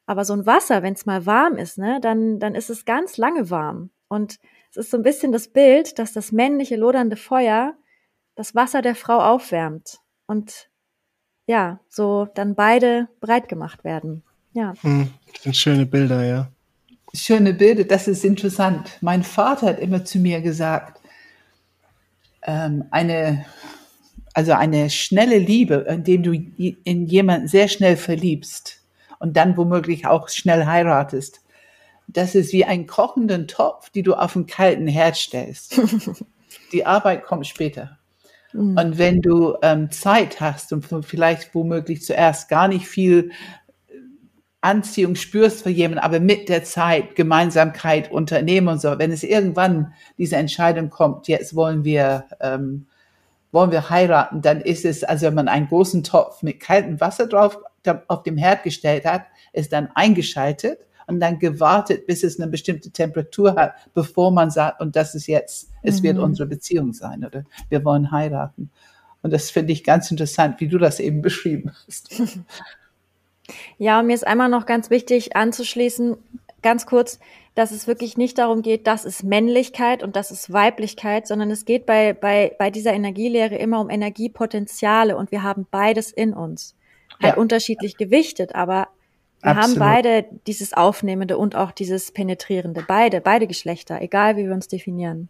[0.07, 3.19] Aber so ein Wasser, wenn es mal warm ist, ne, dann, dann ist es ganz
[3.19, 3.91] lange warm.
[4.09, 4.39] Und
[4.71, 7.75] es ist so ein bisschen das Bild, dass das männliche lodernde Feuer
[8.37, 9.99] das Wasser der Frau aufwärmt.
[10.27, 10.71] Und
[11.49, 14.23] ja, so dann beide breit gemacht werden.
[14.53, 14.75] Ja.
[14.83, 16.53] Hm, das sind schöne Bilder, ja.
[17.15, 18.99] Schöne Bilder, das ist interessant.
[19.01, 21.01] Mein Vater hat immer zu mir gesagt,
[22.43, 23.47] ähm, eine,
[24.35, 28.83] also eine schnelle Liebe, indem du in jemanden sehr schnell verliebst
[29.19, 31.41] und dann womöglich auch schnell heiratest,
[32.09, 35.81] das ist wie ein kochenden Topf, die du auf einen kalten Herd stellst.
[36.73, 37.98] Die Arbeit kommt später.
[38.53, 38.79] Mhm.
[38.79, 43.31] Und wenn du ähm, Zeit hast und vielleicht womöglich zuerst gar nicht viel
[43.89, 43.95] äh,
[44.61, 49.93] Anziehung spürst für jemanden, aber mit der Zeit Gemeinsamkeit unternehmen und so, wenn es irgendwann
[50.17, 52.87] diese Entscheidung kommt, jetzt wollen wir ähm,
[53.51, 57.27] wollen wir heiraten, dann ist es, also wenn man einen großen Topf mit kaltem Wasser
[57.27, 57.59] drauf
[58.09, 59.23] auf dem Herd gestellt hat,
[59.55, 64.81] ist dann eingeschaltet und dann gewartet, bis es eine bestimmte Temperatur hat, bevor man sagt,
[64.81, 66.05] und das ist jetzt, es mhm.
[66.05, 68.71] wird unsere Beziehung sein oder wir wollen heiraten.
[69.23, 72.23] Und das finde ich ganz interessant, wie du das eben beschrieben hast.
[73.79, 76.19] Ja, mir ist einmal noch ganz wichtig anzuschließen,
[76.61, 77.19] ganz kurz,
[77.55, 81.65] dass es wirklich nicht darum geht, das ist Männlichkeit und das ist Weiblichkeit, sondern es
[81.65, 86.77] geht bei, bei, bei dieser Energielehre immer um Energiepotenziale und wir haben beides in uns.
[87.23, 87.41] Halt ja.
[87.41, 88.89] unterschiedlich gewichtet, aber
[89.43, 89.81] wir Absolut.
[89.81, 92.85] haben beide dieses Aufnehmende und auch dieses Penetrierende.
[92.87, 95.29] Beide, beide Geschlechter, egal wie wir uns definieren.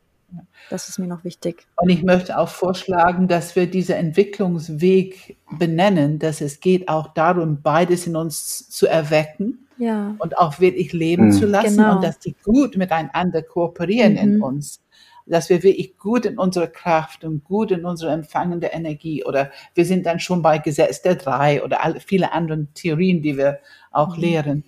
[0.70, 1.66] Das ist mir noch wichtig.
[1.76, 7.62] Und ich möchte auch vorschlagen, dass wir diesen Entwicklungsweg benennen, dass es geht auch darum,
[7.62, 10.14] beides in uns zu erwecken ja.
[10.18, 11.32] und auch wirklich leben mhm.
[11.32, 11.96] zu lassen genau.
[11.96, 14.18] und dass die gut miteinander kooperieren mhm.
[14.18, 14.80] in uns
[15.28, 19.84] dass wir wirklich gut in unserer Kraft und gut in unserer empfangende Energie oder wir
[19.84, 23.58] sind dann schon bei Gesetz der Drei oder alle, viele anderen Theorien, die wir
[23.90, 24.22] auch mhm.
[24.22, 24.64] lehren.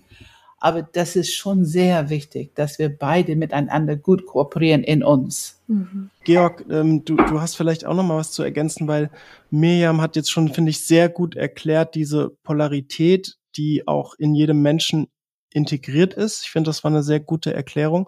[0.63, 5.59] Aber das ist schon sehr wichtig, dass wir beide miteinander gut kooperieren in uns.
[5.67, 6.11] Mhm.
[6.23, 9.09] Georg, ähm, du, du hast vielleicht auch noch mal was zu ergänzen, weil
[9.49, 14.61] Miriam hat jetzt schon, finde ich, sehr gut erklärt, diese Polarität, die auch in jedem
[14.61, 15.07] Menschen
[15.49, 16.43] integriert ist.
[16.43, 18.07] Ich finde, das war eine sehr gute Erklärung.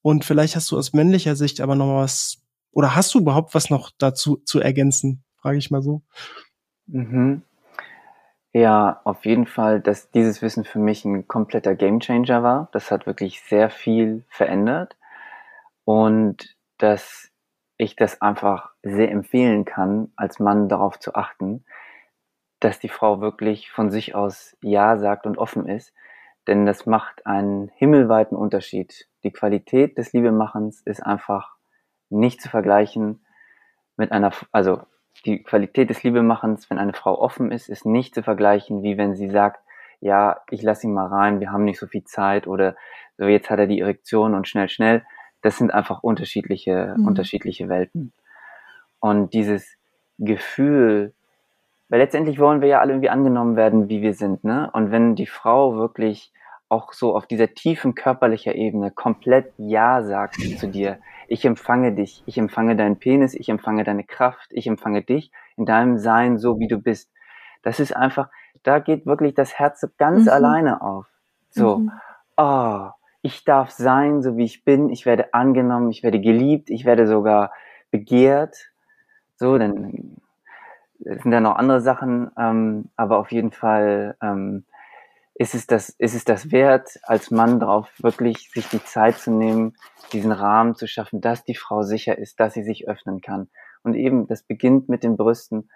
[0.00, 2.38] Und vielleicht hast du aus männlicher Sicht aber noch was,
[2.72, 5.24] oder hast du überhaupt was noch dazu zu ergänzen?
[5.36, 6.00] Frage ich mal so.
[6.86, 7.42] Mhm.
[8.54, 12.68] Ja, auf jeden Fall, dass dieses Wissen für mich ein kompletter Gamechanger war.
[12.72, 14.96] Das hat wirklich sehr viel verändert
[15.84, 17.30] und dass
[17.78, 21.64] ich das einfach sehr empfehlen kann, als Mann darauf zu achten,
[22.60, 25.94] dass die Frau wirklich von sich aus Ja sagt und offen ist.
[26.46, 29.08] Denn das macht einen himmelweiten Unterschied.
[29.24, 31.56] Die Qualität des Liebemachens ist einfach
[32.10, 33.24] nicht zu vergleichen
[33.96, 34.82] mit einer, also
[35.24, 39.14] die Qualität des Liebemachens, wenn eine Frau offen ist, ist nicht zu vergleichen, wie wenn
[39.14, 39.60] sie sagt,
[40.00, 42.74] ja, ich lasse ihn mal rein, wir haben nicht so viel Zeit oder
[43.18, 45.04] so jetzt hat er die Erektion und schnell, schnell.
[45.42, 47.06] Das sind einfach unterschiedliche, mhm.
[47.06, 48.12] unterschiedliche Welten.
[49.00, 49.76] Und dieses
[50.18, 51.14] Gefühl,
[51.88, 54.70] weil letztendlich wollen wir ja alle irgendwie angenommen werden, wie wir sind, ne?
[54.72, 56.32] Und wenn die Frau wirklich
[56.72, 60.98] auch so auf dieser tiefen körperlicher Ebene komplett Ja sagt zu dir,
[61.28, 65.66] ich empfange dich, ich empfange deinen Penis, ich empfange deine Kraft, ich empfange dich in
[65.66, 67.12] deinem Sein, so wie du bist.
[67.62, 68.28] Das ist einfach,
[68.62, 70.30] da geht wirklich das Herz ganz mhm.
[70.30, 71.06] alleine auf.
[71.50, 71.92] So, mhm.
[72.38, 72.88] oh,
[73.20, 77.06] ich darf sein, so wie ich bin, ich werde angenommen, ich werde geliebt, ich werde
[77.06, 77.52] sogar
[77.90, 78.70] begehrt.
[79.36, 80.16] So, dann
[80.98, 84.64] sind da noch andere Sachen, ähm, aber auf jeden Fall ähm,
[85.42, 89.32] ist es das, ist es das wert, als Mann drauf wirklich sich die Zeit zu
[89.32, 89.76] nehmen,
[90.12, 93.50] diesen Rahmen zu schaffen, dass die Frau sicher ist, dass sie sich öffnen kann.
[93.82, 95.68] Und eben, das beginnt mit den Brüsten.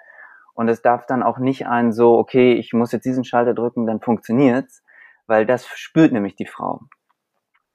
[0.54, 3.86] Und es darf dann auch nicht ein so, okay, ich muss jetzt diesen Schalter drücken,
[3.86, 4.84] dann funktioniert's,
[5.26, 6.82] weil das spürt nämlich die Frau.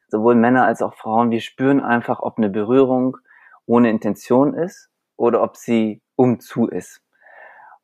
[0.07, 3.17] Sowohl Männer als auch Frauen, wir spüren einfach, ob eine Berührung
[3.65, 7.01] ohne Intention ist oder ob sie umzu ist.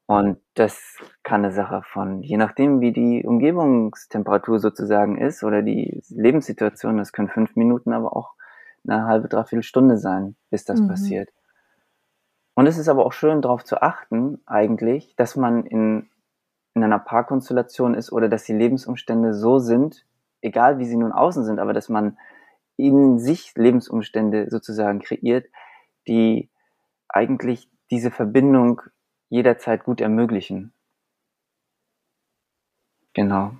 [0.07, 6.01] Und das kann eine Sache von, je nachdem, wie die Umgebungstemperatur sozusagen ist oder die
[6.09, 8.33] Lebenssituation, das können fünf Minuten, aber auch
[8.87, 10.87] eine halbe, dreiviertel Stunde sein, bis das mhm.
[10.87, 11.29] passiert.
[12.55, 16.09] Und es ist aber auch schön darauf zu achten, eigentlich, dass man in,
[16.73, 20.05] in einer Paarkonstellation ist oder dass die Lebensumstände so sind,
[20.41, 22.17] egal wie sie nun außen sind, aber dass man
[22.77, 25.47] in sich Lebensumstände sozusagen kreiert,
[26.07, 26.49] die
[27.09, 28.81] eigentlich diese Verbindung
[29.29, 30.73] jederzeit gut ermöglichen.
[33.13, 33.51] Genau.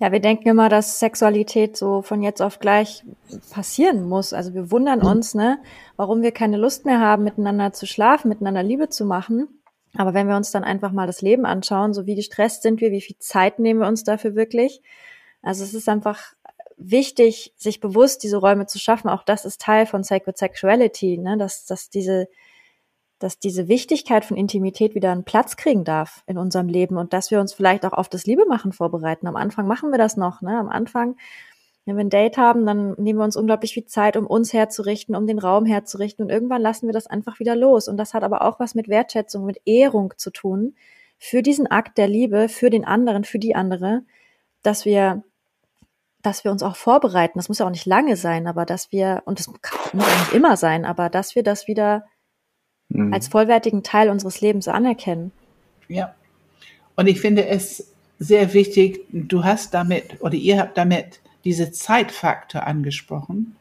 [0.00, 3.04] Ja, wir denken immer, dass Sexualität so von jetzt auf gleich
[3.50, 4.32] passieren muss.
[4.32, 5.06] Also wir wundern mhm.
[5.06, 5.58] uns, ne,
[5.96, 9.48] warum wir keine Lust mehr haben, miteinander zu schlafen, miteinander Liebe zu machen.
[9.96, 12.90] Aber wenn wir uns dann einfach mal das Leben anschauen, so wie gestresst sind wir,
[12.90, 14.82] wie viel Zeit nehmen wir uns dafür wirklich?
[15.42, 16.34] Also es ist einfach
[16.76, 19.08] wichtig, sich bewusst diese Räume zu schaffen.
[19.08, 22.28] Auch das ist Teil von Sacred Sexuality, ne, dass, dass diese
[23.20, 27.30] dass diese Wichtigkeit von Intimität wieder einen Platz kriegen darf in unserem Leben und dass
[27.30, 29.28] wir uns vielleicht auch auf das Liebemachen vorbereiten.
[29.28, 30.58] Am Anfang machen wir das noch, ne?
[30.58, 31.16] Am Anfang,
[31.84, 35.14] wenn wir ein Date haben, dann nehmen wir uns unglaublich viel Zeit, um uns herzurichten,
[35.14, 37.88] um den Raum herzurichten und irgendwann lassen wir das einfach wieder los.
[37.88, 40.74] Und das hat aber auch was mit Wertschätzung, mit Ehrung zu tun
[41.18, 44.02] für diesen Akt der Liebe, für den anderen, für die andere,
[44.62, 45.22] dass wir
[46.22, 47.38] dass wir uns auch vorbereiten.
[47.38, 50.32] Das muss ja auch nicht lange sein, aber dass wir, und das muss auch nicht
[50.34, 52.04] immer sein, aber dass wir das wieder
[52.90, 53.12] mhm.
[53.12, 55.32] als vollwertigen Teil unseres Lebens anerkennen.
[55.88, 56.14] Ja.
[56.96, 57.88] Und ich finde es
[58.18, 63.56] sehr wichtig, du hast damit oder ihr habt damit diese Zeitfaktor angesprochen,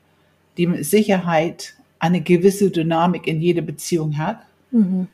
[0.58, 4.40] die mit Sicherheit eine gewisse Dynamik in jeder Beziehung hat.
[4.72, 5.08] Mhm.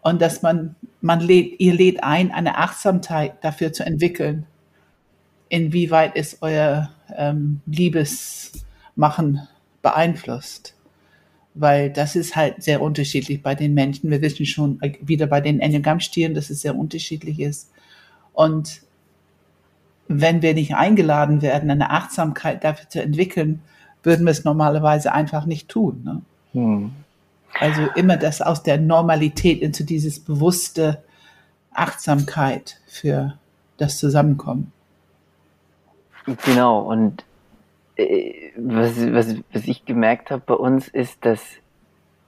[0.00, 4.46] Und dass man, man lädt, ihr lädt ein, eine Achtsamkeit dafür zu entwickeln,
[5.48, 9.46] inwieweit es euer ähm, Liebesmachen
[9.82, 10.74] beeinflusst
[11.54, 14.10] weil das ist halt sehr unterschiedlich bei den Menschen.
[14.10, 17.70] Wir wissen schon äh, wieder bei den Enneagramm-Stieren, dass es sehr unterschiedlich ist.
[18.32, 18.82] Und
[20.08, 23.62] wenn wir nicht eingeladen werden, eine Achtsamkeit dafür zu entwickeln,
[24.02, 26.02] würden wir es normalerweise einfach nicht tun.
[26.04, 26.22] Ne?
[26.52, 26.92] Hm.
[27.58, 31.04] Also immer das aus der Normalität into dieses bewusste
[31.72, 33.38] Achtsamkeit für
[33.76, 34.72] das Zusammenkommen.
[36.44, 37.24] Genau, und
[37.96, 41.40] was, was, was ich gemerkt habe bei uns ist, dass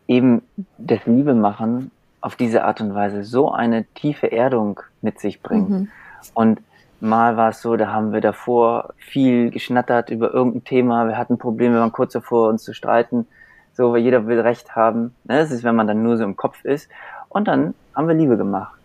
[0.06, 0.42] eben
[0.78, 1.90] das Liebe machen
[2.20, 5.70] auf diese Art und Weise so eine tiefe Erdung mit sich bringt.
[5.70, 5.88] Mhm.
[6.34, 6.60] Und
[7.00, 11.38] mal war es so, da haben wir davor viel geschnattert über irgendein Thema, wir hatten
[11.38, 13.26] Probleme, wir waren kurz davor, uns zu streiten,
[13.74, 15.14] so, weil jeder will Recht haben.
[15.24, 15.38] Ne?
[15.38, 16.88] Das ist, wenn man dann nur so im Kopf ist.
[17.28, 18.75] Und dann haben wir Liebe gemacht.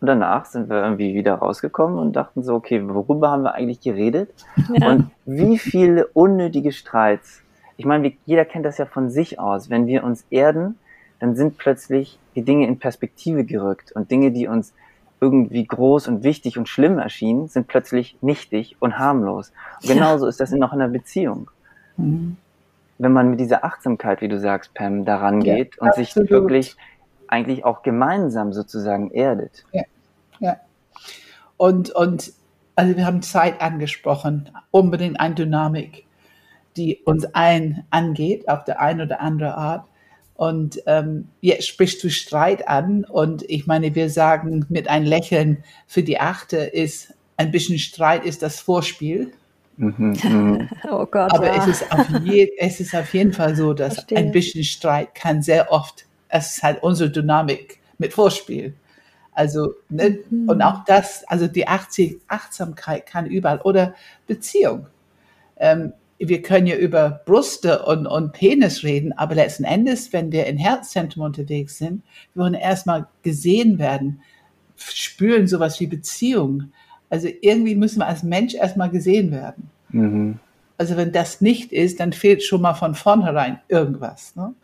[0.00, 3.80] Und danach sind wir irgendwie wieder rausgekommen und dachten so, okay, worüber haben wir eigentlich
[3.80, 4.32] geredet?
[4.72, 4.90] Ja.
[4.90, 7.42] Und wie viele unnötige Streits.
[7.76, 9.70] Ich meine, jeder kennt das ja von sich aus.
[9.70, 10.78] Wenn wir uns erden,
[11.20, 14.72] dann sind plötzlich die Dinge in Perspektive gerückt und Dinge, die uns
[15.20, 19.52] irgendwie groß und wichtig und schlimm erschienen, sind plötzlich nichtig und harmlos.
[19.82, 21.50] Und genauso ist das noch in einer Beziehung.
[21.96, 22.36] Mhm.
[22.98, 26.76] Wenn man mit dieser Achtsamkeit, wie du sagst, Pam, daran geht ja, und sich wirklich
[27.28, 29.64] eigentlich auch gemeinsam sozusagen erdet.
[29.72, 29.82] Ja,
[30.40, 30.56] ja.
[31.56, 32.32] Und, und
[32.76, 36.06] also wir haben Zeit angesprochen, unbedingt eine Dynamik,
[36.76, 39.84] die uns allen angeht, auf der eine oder andere Art.
[40.34, 45.64] Und ähm, jetzt sprichst du Streit an und ich meine, wir sagen mit einem Lächeln
[45.88, 49.32] für die Achte ist ein bisschen Streit ist das Vorspiel.
[49.78, 50.68] Mhm, mhm.
[50.90, 51.32] oh Gott.
[51.32, 51.56] Aber ja.
[51.56, 54.18] es, ist auf je, es ist auf jeden Fall so, dass Verstehe.
[54.18, 58.74] ein bisschen Streit kann sehr oft, es ist halt unsere Dynamik mit Vorspiel.
[59.32, 60.18] Also, ne?
[60.30, 60.48] Mhm.
[60.48, 63.94] und auch das, also die Achtsamkeit kann überall oder
[64.26, 64.86] Beziehung.
[65.56, 70.46] Ähm, wir können ja über Brüste und, und Penis reden, aber letzten Endes, wenn wir
[70.46, 72.02] im Herzzentrum unterwegs sind,
[72.34, 74.22] wir wollen erstmal gesehen werden,
[74.76, 76.72] spüren sowas wie Beziehung.
[77.08, 79.70] Also irgendwie müssen wir als Mensch erstmal gesehen werden.
[79.90, 80.40] Mhm.
[80.76, 84.34] Also wenn das nicht ist, dann fehlt schon mal von vornherein irgendwas.
[84.36, 84.54] Ne?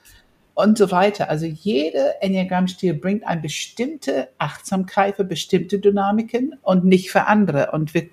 [0.55, 1.28] Und so weiter.
[1.28, 7.72] Also jede Enneagramm-Stil bringt eine bestimmte Achtsamkeit für bestimmte Dynamiken und nicht für andere.
[7.72, 8.09] Und wir,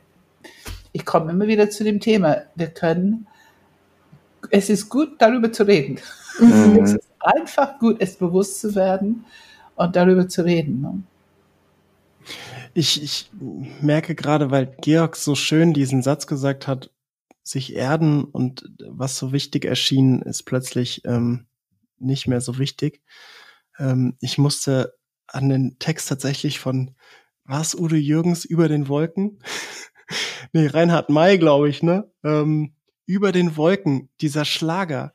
[0.91, 3.27] ich komme immer wieder zu dem Thema, wir können,
[4.49, 5.99] es ist gut, darüber zu reden.
[6.39, 6.79] Mhm.
[6.83, 9.25] Es ist einfach gut, es bewusst zu werden
[9.75, 10.81] und darüber zu reden.
[10.81, 11.03] Ne?
[12.73, 13.29] Ich, ich
[13.81, 16.89] merke gerade, weil Georg so schön diesen Satz gesagt hat,
[17.43, 21.45] sich erden und was so wichtig erschien, ist plötzlich ähm,
[22.01, 23.01] nicht mehr so wichtig.
[23.79, 24.93] Ähm, ich musste
[25.27, 26.91] an den Text tatsächlich von
[27.43, 29.39] was Udo Jürgens über den Wolken?
[30.53, 32.11] nee, Reinhard May, glaube ich, ne?
[32.23, 32.73] Ähm,
[33.05, 35.13] über den Wolken, dieser Schlager.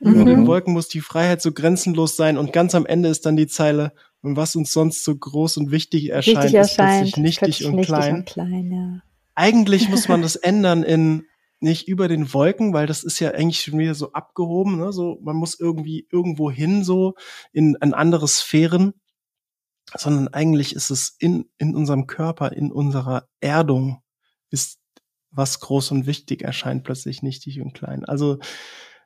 [0.00, 0.14] Mhm.
[0.14, 0.46] Über den.
[0.46, 3.92] Wolken muss die Freiheit so grenzenlos sein und ganz am Ende ist dann die Zeile,
[4.24, 7.94] und was uns sonst so groß und wichtig erscheint, wichtig ist plötzlich nichtig und nichtig
[7.94, 8.14] klein.
[8.14, 9.02] Und klein ja.
[9.34, 11.26] Eigentlich muss man das ändern in
[11.60, 14.92] nicht über den Wolken, weil das ist ja eigentlich schon wieder so abgehoben, ne?
[14.92, 17.14] So, man muss irgendwie irgendwo hin, so
[17.52, 18.94] in, in andere Sphären,
[19.94, 24.02] sondern eigentlich ist es in, in unserem Körper, in unserer Erdung,
[24.50, 24.78] ist
[25.30, 28.04] was groß und wichtig erscheint plötzlich nichtig und klein.
[28.04, 28.38] Also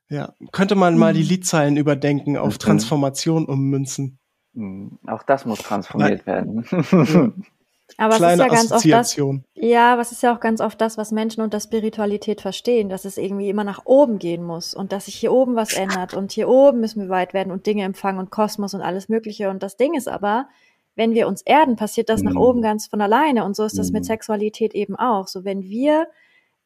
[0.09, 1.29] ja, könnte man mal die mhm.
[1.29, 2.59] Liedzeilen überdenken, auf mhm.
[2.59, 4.19] Transformation ummünzen.
[4.55, 6.65] Hm, auch das muss transformiert Nein.
[6.67, 7.45] werden.
[7.97, 9.17] Aber Kleine es ist ja ganz oft das,
[9.55, 13.17] ja, was ist ja auch ganz oft das, was Menschen unter Spiritualität verstehen, dass es
[13.17, 16.49] irgendwie immer nach oben gehen muss und dass sich hier oben was ändert und hier
[16.49, 19.49] oben müssen wir weit werden und Dinge empfangen und Kosmos und alles Mögliche.
[19.49, 20.49] Und das Ding ist aber,
[20.95, 22.31] wenn wir uns erden, passiert das mhm.
[22.31, 23.45] nach oben ganz von alleine.
[23.45, 23.95] Und so ist das mhm.
[23.95, 25.29] mit Sexualität eben auch.
[25.29, 26.09] So, wenn wir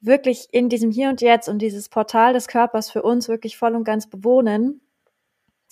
[0.01, 3.75] wirklich in diesem Hier und Jetzt und dieses Portal des Körpers für uns wirklich voll
[3.75, 4.81] und ganz bewohnen,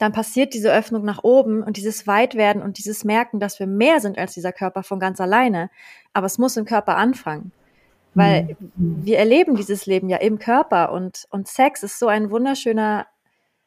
[0.01, 4.01] dann passiert diese Öffnung nach oben und dieses Weitwerden und dieses Merken, dass wir mehr
[4.01, 5.68] sind als dieser Körper von ganz alleine.
[6.14, 7.53] Aber es muss im Körper anfangen.
[8.14, 9.05] Weil mhm.
[9.05, 13.09] wir erleben dieses Leben ja im Körper und, und Sex ist so ein wunderschöner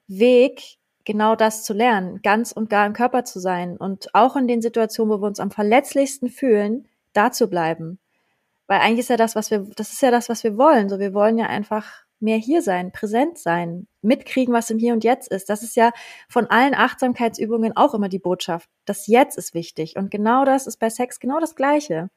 [0.07, 4.47] Weg, genau das zu lernen, ganz und gar im Körper zu sein und auch in
[4.47, 7.99] den Situationen, wo wir uns am verletzlichsten fühlen, da zu bleiben.
[8.65, 10.89] Weil eigentlich ist ja das, was wir, das ist ja das, was wir wollen.
[10.89, 11.85] So, wir wollen ja einfach
[12.23, 15.49] mehr hier sein, präsent sein, mitkriegen, was im Hier und Jetzt ist.
[15.49, 15.91] Das ist ja
[16.27, 18.69] von allen Achtsamkeitsübungen auch immer die Botschaft.
[18.85, 19.95] Das Jetzt ist wichtig.
[19.95, 22.09] Und genau das ist bei Sex genau das Gleiche.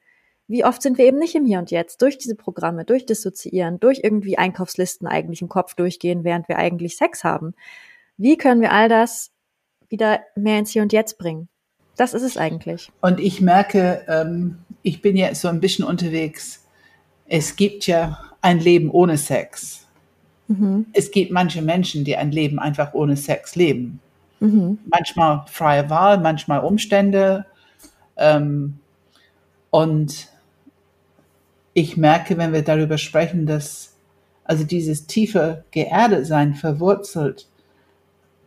[0.47, 3.79] Wie oft sind wir eben nicht im Hier und Jetzt durch diese Programme, durch Dissoziieren,
[3.79, 7.53] durch irgendwie Einkaufslisten eigentlich im Kopf durchgehen, während wir eigentlich Sex haben.
[8.15, 9.31] Wie können wir all das
[9.89, 11.49] wieder mehr ins Hier und Jetzt bringen?
[11.97, 12.91] Das ist es eigentlich.
[13.01, 16.63] Und ich merke, ähm, ich bin ja so ein bisschen unterwegs.
[17.25, 19.86] Es gibt ja ein Leben ohne Sex.
[20.47, 20.87] Mhm.
[20.93, 23.99] Es gibt manche Menschen, die ein Leben einfach ohne Sex leben.
[24.39, 24.79] Mhm.
[24.85, 27.45] Manchmal freie Wahl, manchmal Umstände.
[28.15, 28.79] Ähm,
[29.69, 30.29] und
[31.73, 33.95] ich merke, wenn wir darüber sprechen, dass
[34.43, 37.47] also dieses tiefe Geerdetsein verwurzelt,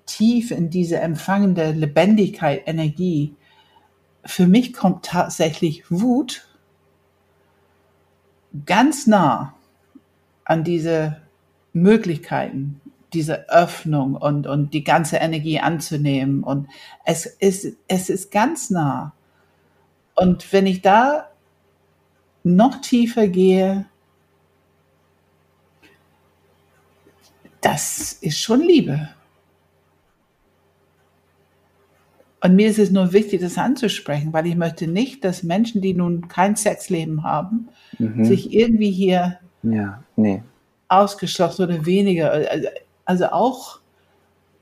[0.07, 3.35] tief in diese empfangende Lebendigkeit, Energie,
[4.25, 6.49] für mich kommt tatsächlich Wut
[8.67, 9.55] ganz nah
[10.45, 11.21] an diese
[11.73, 12.81] Möglichkeiten,
[13.13, 16.43] diese Öffnung und, und die ganze Energie anzunehmen.
[16.43, 16.69] Und
[17.05, 19.13] es ist, es ist ganz nah.
[20.15, 21.29] Und wenn ich da
[22.43, 23.87] noch tiefer gehe,
[27.61, 29.09] das ist schon Liebe.
[32.43, 35.93] Und mir ist es nur wichtig, das anzusprechen, weil ich möchte nicht, dass Menschen, die
[35.93, 37.69] nun kein Sexleben haben,
[37.99, 38.25] mhm.
[38.25, 40.43] sich irgendwie hier ja, nee
[40.91, 42.47] ausgeschlossen oder weniger.
[43.05, 43.81] Also auch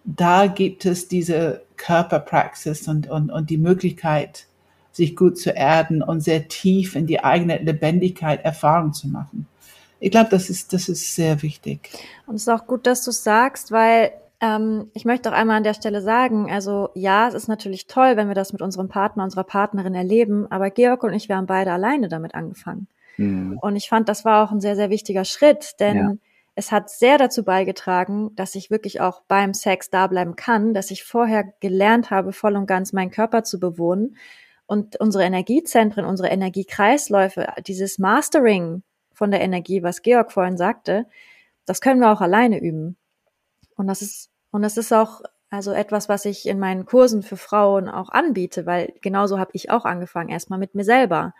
[0.05, 4.47] da gibt es diese Körperpraxis und, und, und die Möglichkeit,
[4.93, 9.47] sich gut zu erden und sehr tief in die eigene Lebendigkeit Erfahrung zu machen.
[10.01, 11.91] Ich glaube, das ist, das ist sehr wichtig.
[12.27, 15.65] Und es ist auch gut, dass du sagst, weil ähm, ich möchte auch einmal an
[15.65, 19.25] der Stelle sagen, also ja, es ist natürlich toll, wenn wir das mit unserem Partner,
[19.25, 22.87] unserer Partnerin erleben, aber Georg und ich, wir haben beide alleine damit angefangen.
[23.19, 23.59] Mhm.
[23.59, 26.13] Und ich fand, das war auch ein sehr, sehr wichtiger Schritt, denn ja.
[26.55, 30.91] es hat sehr dazu beigetragen, dass ich wirklich auch beim Sex da bleiben kann, dass
[30.91, 34.17] ich vorher gelernt habe, voll und ganz meinen Körper zu bewohnen
[34.67, 41.07] und unsere Energiezentren, unsere Energiekreisläufe, dieses Mastering von der Energie, was Georg vorhin sagte,
[41.67, 42.97] das können wir auch alleine üben.
[43.77, 47.37] Und das ist, und das ist auch also etwas, was ich in meinen Kursen für
[47.39, 51.35] Frauen auch anbiete, weil genauso habe ich auch angefangen, erstmal mit mir selber.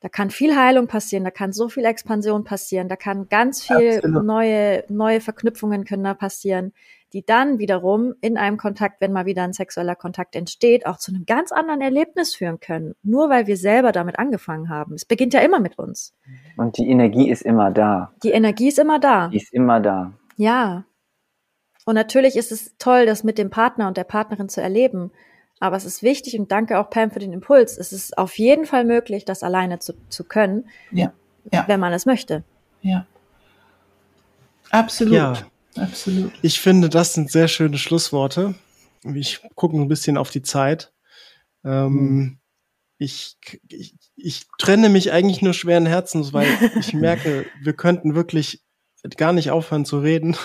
[0.00, 3.96] Da kann viel Heilung passieren, da kann so viel Expansion passieren, da kann ganz viel
[3.96, 4.24] Absolut.
[4.24, 6.72] neue, neue Verknüpfungen können da passieren,
[7.12, 11.10] die dann wiederum in einem Kontakt, wenn mal wieder ein sexueller Kontakt entsteht, auch zu
[11.10, 12.94] einem ganz anderen Erlebnis führen können.
[13.02, 14.94] Nur weil wir selber damit angefangen haben.
[14.94, 16.14] Es beginnt ja immer mit uns.
[16.56, 18.12] Und die Energie ist immer da.
[18.22, 19.28] Die Energie ist immer da.
[19.28, 20.12] Die ist immer da.
[20.36, 20.84] Ja.
[21.86, 25.10] Und natürlich ist es toll, das mit dem Partner und der Partnerin zu erleben.
[25.60, 27.76] Aber es ist wichtig und danke auch Pam für den Impuls.
[27.76, 31.12] Es ist auf jeden Fall möglich, das alleine zu, zu können, ja.
[31.52, 31.64] Ja.
[31.66, 32.44] wenn man es möchte.
[32.82, 33.06] Ja.
[34.70, 35.14] Absolut.
[35.14, 35.34] Ja.
[35.76, 36.32] Absolut.
[36.42, 38.54] Ich finde, das sind sehr schöne Schlussworte.
[39.04, 40.92] Ich gucke ein bisschen auf die Zeit.
[41.64, 42.38] Ähm, hm.
[42.98, 43.36] ich,
[43.68, 46.48] ich, ich trenne mich eigentlich nur schweren Herzens, weil
[46.78, 48.62] ich merke, wir könnten wirklich
[49.16, 50.36] gar nicht aufhören zu reden.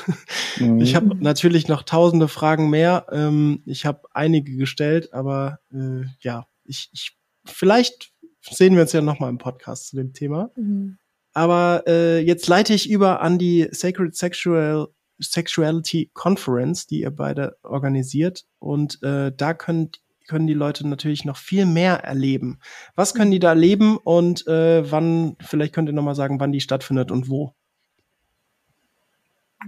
[0.57, 0.79] Mhm.
[0.79, 3.07] Ich habe natürlich noch tausende Fragen mehr.
[3.11, 9.01] Ähm, ich habe einige gestellt, aber äh, ja, ich, ich vielleicht sehen wir uns ja
[9.01, 10.51] noch mal im Podcast zu dem Thema.
[10.55, 10.97] Mhm.
[11.33, 14.87] Aber äh, jetzt leite ich über an die Sacred Sexual
[15.19, 18.45] Sexuality Conference, die ihr beide organisiert.
[18.59, 19.91] Und äh, da können,
[20.27, 22.59] können die Leute natürlich noch viel mehr erleben.
[22.95, 26.51] Was können die da erleben und äh, wann, vielleicht könnt ihr noch mal sagen, wann
[26.51, 27.55] die stattfindet und wo?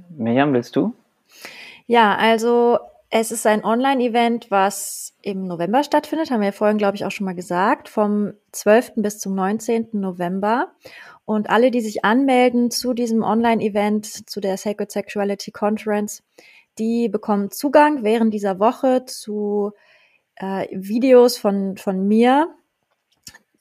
[0.10, 0.94] Miriam, willst du?
[1.88, 2.80] Ja, also
[3.10, 7.12] es ist ein Online-Event, was im November stattfindet, haben wir ja vorhin, glaube ich, auch
[7.12, 8.94] schon mal gesagt, vom 12.
[8.98, 9.90] bis zum 19.
[9.94, 10.72] November.
[11.24, 16.24] Und alle, die sich anmelden zu diesem Online-Event, zu der Sacred Sexuality Conference,
[16.78, 19.72] die bekommen Zugang während dieser Woche zu
[20.36, 22.54] äh, Videos von, von mir,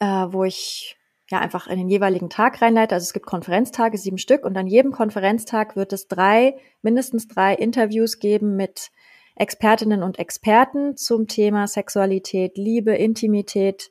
[0.01, 0.97] äh, wo ich
[1.35, 2.95] ja einfach in den jeweiligen Tag reinleite.
[2.95, 7.55] Also es gibt Konferenztage, sieben Stück, und an jedem Konferenztag wird es drei, mindestens drei
[7.55, 8.91] Interviews geben mit
[9.37, 13.91] Expertinnen und Experten zum Thema Sexualität, Liebe, Intimität,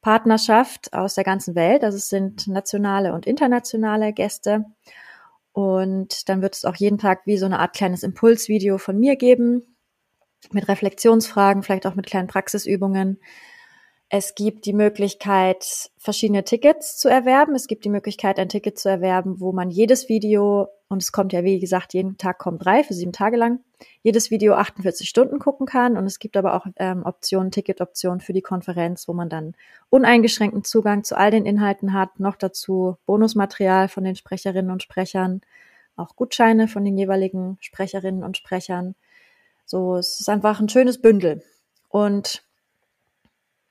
[0.00, 1.84] Partnerschaft aus der ganzen Welt.
[1.84, 4.64] Also es sind nationale und internationale Gäste.
[5.52, 9.16] Und dann wird es auch jeden Tag wie so eine Art kleines Impulsvideo von mir
[9.16, 9.76] geben,
[10.52, 13.20] mit Reflexionsfragen, vielleicht auch mit kleinen Praxisübungen.
[14.10, 17.54] Es gibt die Möglichkeit, verschiedene Tickets zu erwerben.
[17.54, 21.34] Es gibt die Möglichkeit, ein Ticket zu erwerben, wo man jedes Video, und es kommt
[21.34, 23.60] ja, wie gesagt, jeden Tag kommen drei für sieben Tage lang,
[24.02, 25.98] jedes Video 48 Stunden gucken kann.
[25.98, 29.54] Und es gibt aber auch ähm, Optionen, Ticketoptionen für die Konferenz, wo man dann
[29.90, 32.18] uneingeschränkten Zugang zu all den Inhalten hat.
[32.18, 35.42] Noch dazu Bonusmaterial von den Sprecherinnen und Sprechern,
[35.96, 38.94] auch Gutscheine von den jeweiligen Sprecherinnen und Sprechern.
[39.66, 41.42] So, es ist einfach ein schönes Bündel.
[41.90, 42.47] Und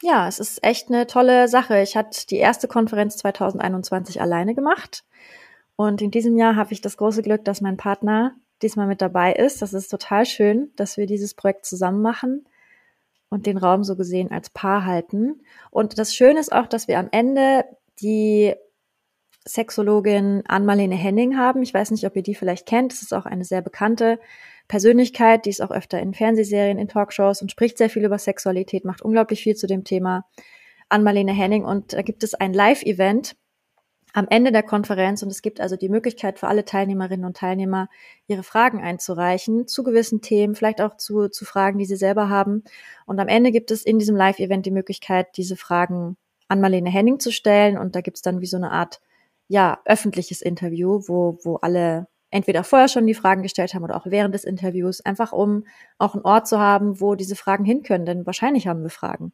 [0.02, 1.82] ja, es ist echt eine tolle Sache.
[1.82, 5.04] Ich hatte die erste Konferenz 2021 alleine gemacht.
[5.76, 9.34] Und in diesem Jahr habe ich das große Glück, dass mein Partner diesmal mit dabei
[9.34, 9.62] ist.
[9.62, 12.48] Das ist total schön, dass wir dieses Projekt zusammen machen
[13.30, 15.42] und den Raum so gesehen als Paar halten.
[15.70, 17.66] Und das Schöne ist auch, dass wir am Ende
[18.02, 18.56] die
[19.46, 21.62] Sexologin Ann-Marlene Henning haben.
[21.64, 22.92] Ich weiß nicht, ob ihr die vielleicht kennt.
[22.92, 24.20] Das ist auch eine sehr bekannte
[24.68, 28.86] Persönlichkeit, die ist auch öfter in Fernsehserien, in Talkshows und spricht sehr viel über Sexualität,
[28.86, 30.26] macht unglaublich viel zu dem Thema
[30.90, 31.64] an Marlene Henning.
[31.64, 33.36] Und da gibt es ein Live-Event
[34.14, 37.88] am Ende der Konferenz und es gibt also die Möglichkeit für alle Teilnehmerinnen und Teilnehmer,
[38.28, 42.64] ihre Fragen einzureichen zu gewissen Themen, vielleicht auch zu, zu Fragen, die sie selber haben.
[43.06, 46.18] Und am Ende gibt es in diesem Live-Event die Möglichkeit, diese Fragen
[46.48, 47.78] an Marlene Henning zu stellen.
[47.78, 49.02] Und da gibt es dann wie so eine Art,
[49.50, 54.06] ja, öffentliches Interview, wo, wo alle entweder vorher schon die Fragen gestellt haben oder auch
[54.06, 55.66] während des Interviews, einfach um
[55.98, 59.32] auch einen Ort zu haben, wo diese Fragen hin können, denn wahrscheinlich haben wir Fragen.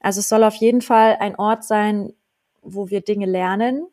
[0.00, 2.12] Also es soll auf jeden Fall ein Ort sein,
[2.62, 3.86] wo wir Dinge lernen,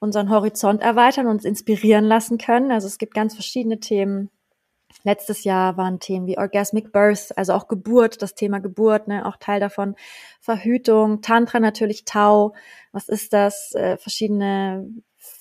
[0.00, 2.70] unseren Horizont erweitern, uns inspirieren lassen können.
[2.70, 4.30] Also es gibt ganz verschiedene Themen.
[5.02, 9.36] Letztes Jahr waren Themen wie Orgasmic Birth, also auch Geburt, das Thema Geburt, ne, auch
[9.36, 9.96] Teil davon,
[10.40, 12.54] Verhütung, Tantra natürlich Tau,
[12.92, 14.88] was ist das, äh, verschiedene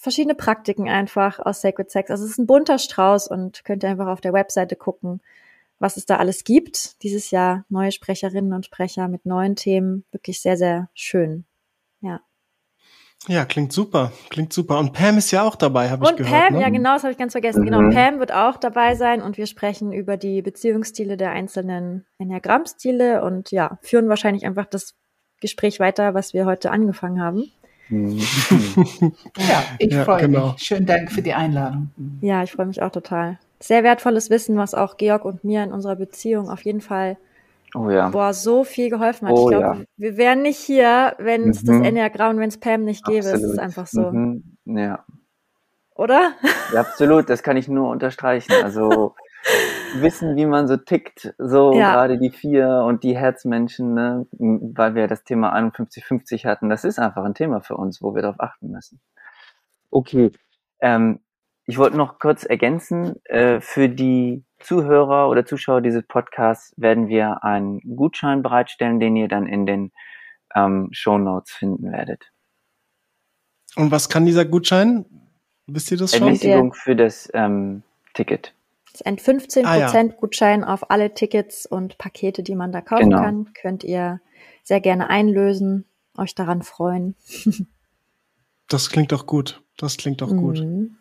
[0.03, 2.11] verschiedene Praktiken einfach aus Sacred Sex.
[2.11, 5.21] Also es ist ein bunter Strauß und könnt ihr einfach auf der Webseite gucken,
[5.79, 7.01] was es da alles gibt.
[7.03, 10.03] Dieses Jahr neue Sprecherinnen und Sprecher mit neuen Themen.
[10.11, 11.45] Wirklich sehr, sehr schön.
[12.01, 12.19] Ja.
[13.29, 14.77] Ja, klingt super, klingt super.
[14.77, 16.33] Und Pam ist ja auch dabei, habe ich gehört.
[16.33, 16.61] Und Pam, ne?
[16.61, 17.63] ja genau, das habe ich ganz vergessen.
[17.63, 17.91] Genau, mhm.
[17.91, 23.23] Genau, Pam wird auch dabei sein und wir sprechen über die Beziehungsstile der einzelnen Enneagrammstile
[23.23, 24.95] und ja, führen wahrscheinlich einfach das
[25.39, 27.49] Gespräch weiter, was wir heute angefangen haben.
[27.89, 28.19] Mhm.
[29.37, 30.53] Ja, ich Ja, freue genau.
[30.53, 30.61] mich.
[30.63, 31.91] Schönen Dank für die Einladung.
[32.21, 33.39] Ja, ich freue mich auch total.
[33.59, 37.17] Sehr wertvolles Wissen, was auch Georg und mir in unserer Beziehung auf jeden Fall
[37.75, 38.09] Oh ja.
[38.09, 39.35] boah, so viel geholfen hat.
[39.35, 39.85] Oh, ich glaube, ja.
[39.97, 41.83] wir wären nicht hier, wenn es das Mhm.
[41.85, 43.19] Enneagramm und wenn es Pam nicht gäbe.
[43.19, 43.59] Es ist Absolut.
[43.59, 44.11] einfach so.
[44.11, 44.43] Mhm.
[44.65, 45.03] Ja.
[45.95, 46.33] Oder?
[46.73, 47.29] ja, absolut.
[47.29, 48.53] Das kann ich nur unterstreichen.
[48.63, 49.15] Also
[49.95, 51.93] wissen, wie man so tickt, so Ja.
[51.93, 54.25] gerade die vier und die Herzmenschen, ne?
[54.31, 56.69] weil wir das Thema 51-50 hatten.
[56.69, 59.01] Das ist einfach ein Thema für uns, wo wir darauf achten müssen.
[59.91, 60.31] Okay.
[60.79, 61.19] Ähm,
[61.65, 67.43] ich wollte noch kurz ergänzen, äh, für die Zuhörer oder Zuschauer dieses Podcasts werden wir
[67.43, 69.91] einen Gutschein bereitstellen, den ihr dann in den
[70.55, 72.31] ähm, Show Notes finden werdet.
[73.75, 75.05] Und was kann dieser Gutschein?
[75.67, 76.23] Wisst ihr das schon?
[76.23, 77.83] Ermäßigung für das ähm,
[78.13, 78.53] Ticket.
[78.93, 80.03] Das ist ein 15% Ah, ja.
[80.03, 83.21] Gutschein auf alle Tickets und Pakete, die man da kaufen Genau.
[83.21, 83.53] kann.
[83.53, 84.21] Könnt ihr
[84.63, 85.85] sehr gerne einlösen,
[86.17, 87.15] euch daran freuen.
[88.67, 89.61] Das klingt doch gut.
[89.77, 90.59] Das klingt doch gut.
[90.59, 90.97] Mhm.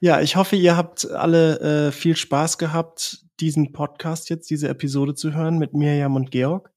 [0.00, 5.14] Ja, ich hoffe, ihr habt alle äh, viel Spaß gehabt, diesen Podcast jetzt, diese Episode
[5.14, 6.70] zu hören mit Mirjam und Georg.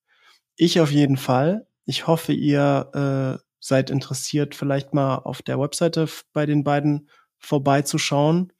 [0.55, 1.67] Ich auf jeden Fall.
[1.85, 8.53] Ich hoffe, ihr äh, seid interessiert, vielleicht mal auf der Webseite bei den beiden vorbeizuschauen.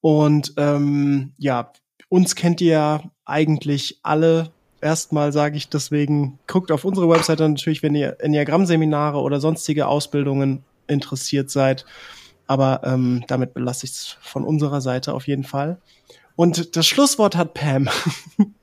[0.00, 1.72] Und ähm, ja,
[2.08, 4.50] uns kennt ihr ja eigentlich alle.
[4.80, 10.64] Erstmal sage ich deswegen, guckt auf unsere Webseite natürlich, wenn ihr Enneagramm-Seminare oder sonstige Ausbildungen
[10.86, 11.84] interessiert seid.
[12.46, 15.78] Aber ähm, damit belasse ich es von unserer Seite auf jeden Fall.
[16.34, 17.88] Und das Schlusswort hat Pam.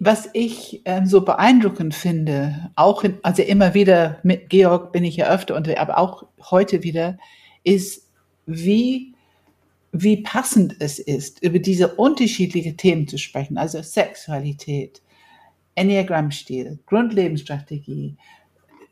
[0.00, 5.16] Was ich ähm, so beeindruckend finde, auch in, also immer wieder mit Georg bin ich
[5.16, 7.18] ja öfter und aber auch heute wieder,
[7.62, 8.09] ist,
[8.50, 9.14] wie,
[9.92, 15.02] wie passend es ist, über diese unterschiedlichen Themen zu sprechen, also Sexualität,
[15.74, 18.16] Enneagrammstil, Grundlebensstrategie,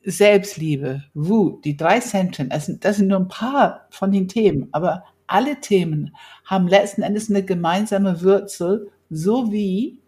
[0.05, 4.68] Selbstliebe, Wut, die drei Zentren, das sind, das sind nur ein paar von den Themen,
[4.72, 6.14] aber alle Themen
[6.44, 9.98] haben letzten Endes eine gemeinsame Wurzel, so wie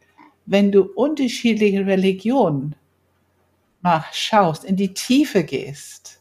[0.46, 2.74] wenn du unterschiedliche Religionen
[3.82, 6.19] mal schaust, in die Tiefe gehst,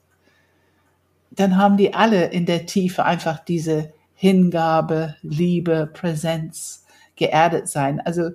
[1.40, 6.86] dann haben die alle in der Tiefe einfach diese Hingabe, Liebe, Präsenz,
[7.16, 8.00] geerdet sein.
[8.02, 8.32] Also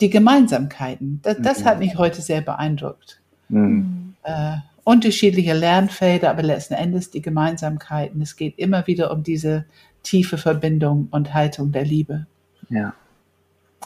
[0.00, 1.64] die Gemeinsamkeiten, das, das Mhm.
[1.64, 3.20] hat mich heute sehr beeindruckt.
[3.50, 4.14] Hm.
[4.22, 8.22] Äh, unterschiedliche Lernfelder, aber letzten Endes die Gemeinsamkeiten.
[8.22, 9.64] Es geht immer wieder um diese
[10.02, 12.26] tiefe Verbindung und Haltung der Liebe
[12.70, 12.94] Ja.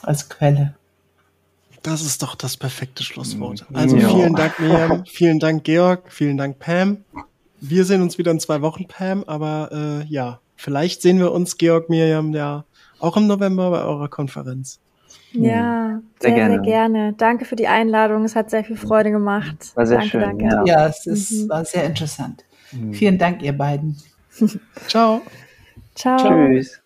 [0.01, 0.75] als Quelle.
[1.81, 3.65] Das ist doch das perfekte Schlusswort.
[3.69, 3.75] Mhm.
[3.75, 4.09] Also Ja.
[4.09, 5.03] vielen Dank, Miriam.
[5.07, 6.11] vielen Dank, Georg.
[6.11, 7.03] Vielen Dank, Pam.
[7.65, 9.23] Wir sehen uns wieder in zwei Wochen, Pam.
[9.25, 12.65] Aber äh, ja, vielleicht sehen wir uns, Georg, Miriam, ja
[12.99, 14.79] auch im November bei eurer Konferenz.
[15.33, 16.61] Ja, Sehr sehr, sehr gerne.
[16.61, 17.13] gerne.
[17.13, 18.23] Danke für die Einladung.
[18.23, 19.71] Es hat sehr viel Freude gemacht.
[19.75, 20.45] War sehr danke, schön, danke.
[20.45, 20.63] ja.
[20.65, 21.49] Ja, es ist, Mhm.
[21.49, 22.45] war sehr interessant.
[22.69, 22.93] Hm.
[22.93, 23.97] Vielen Dank, ihr beiden.
[24.87, 25.21] Ciao.
[25.95, 26.17] Ciao.
[26.17, 26.82] Tschüss.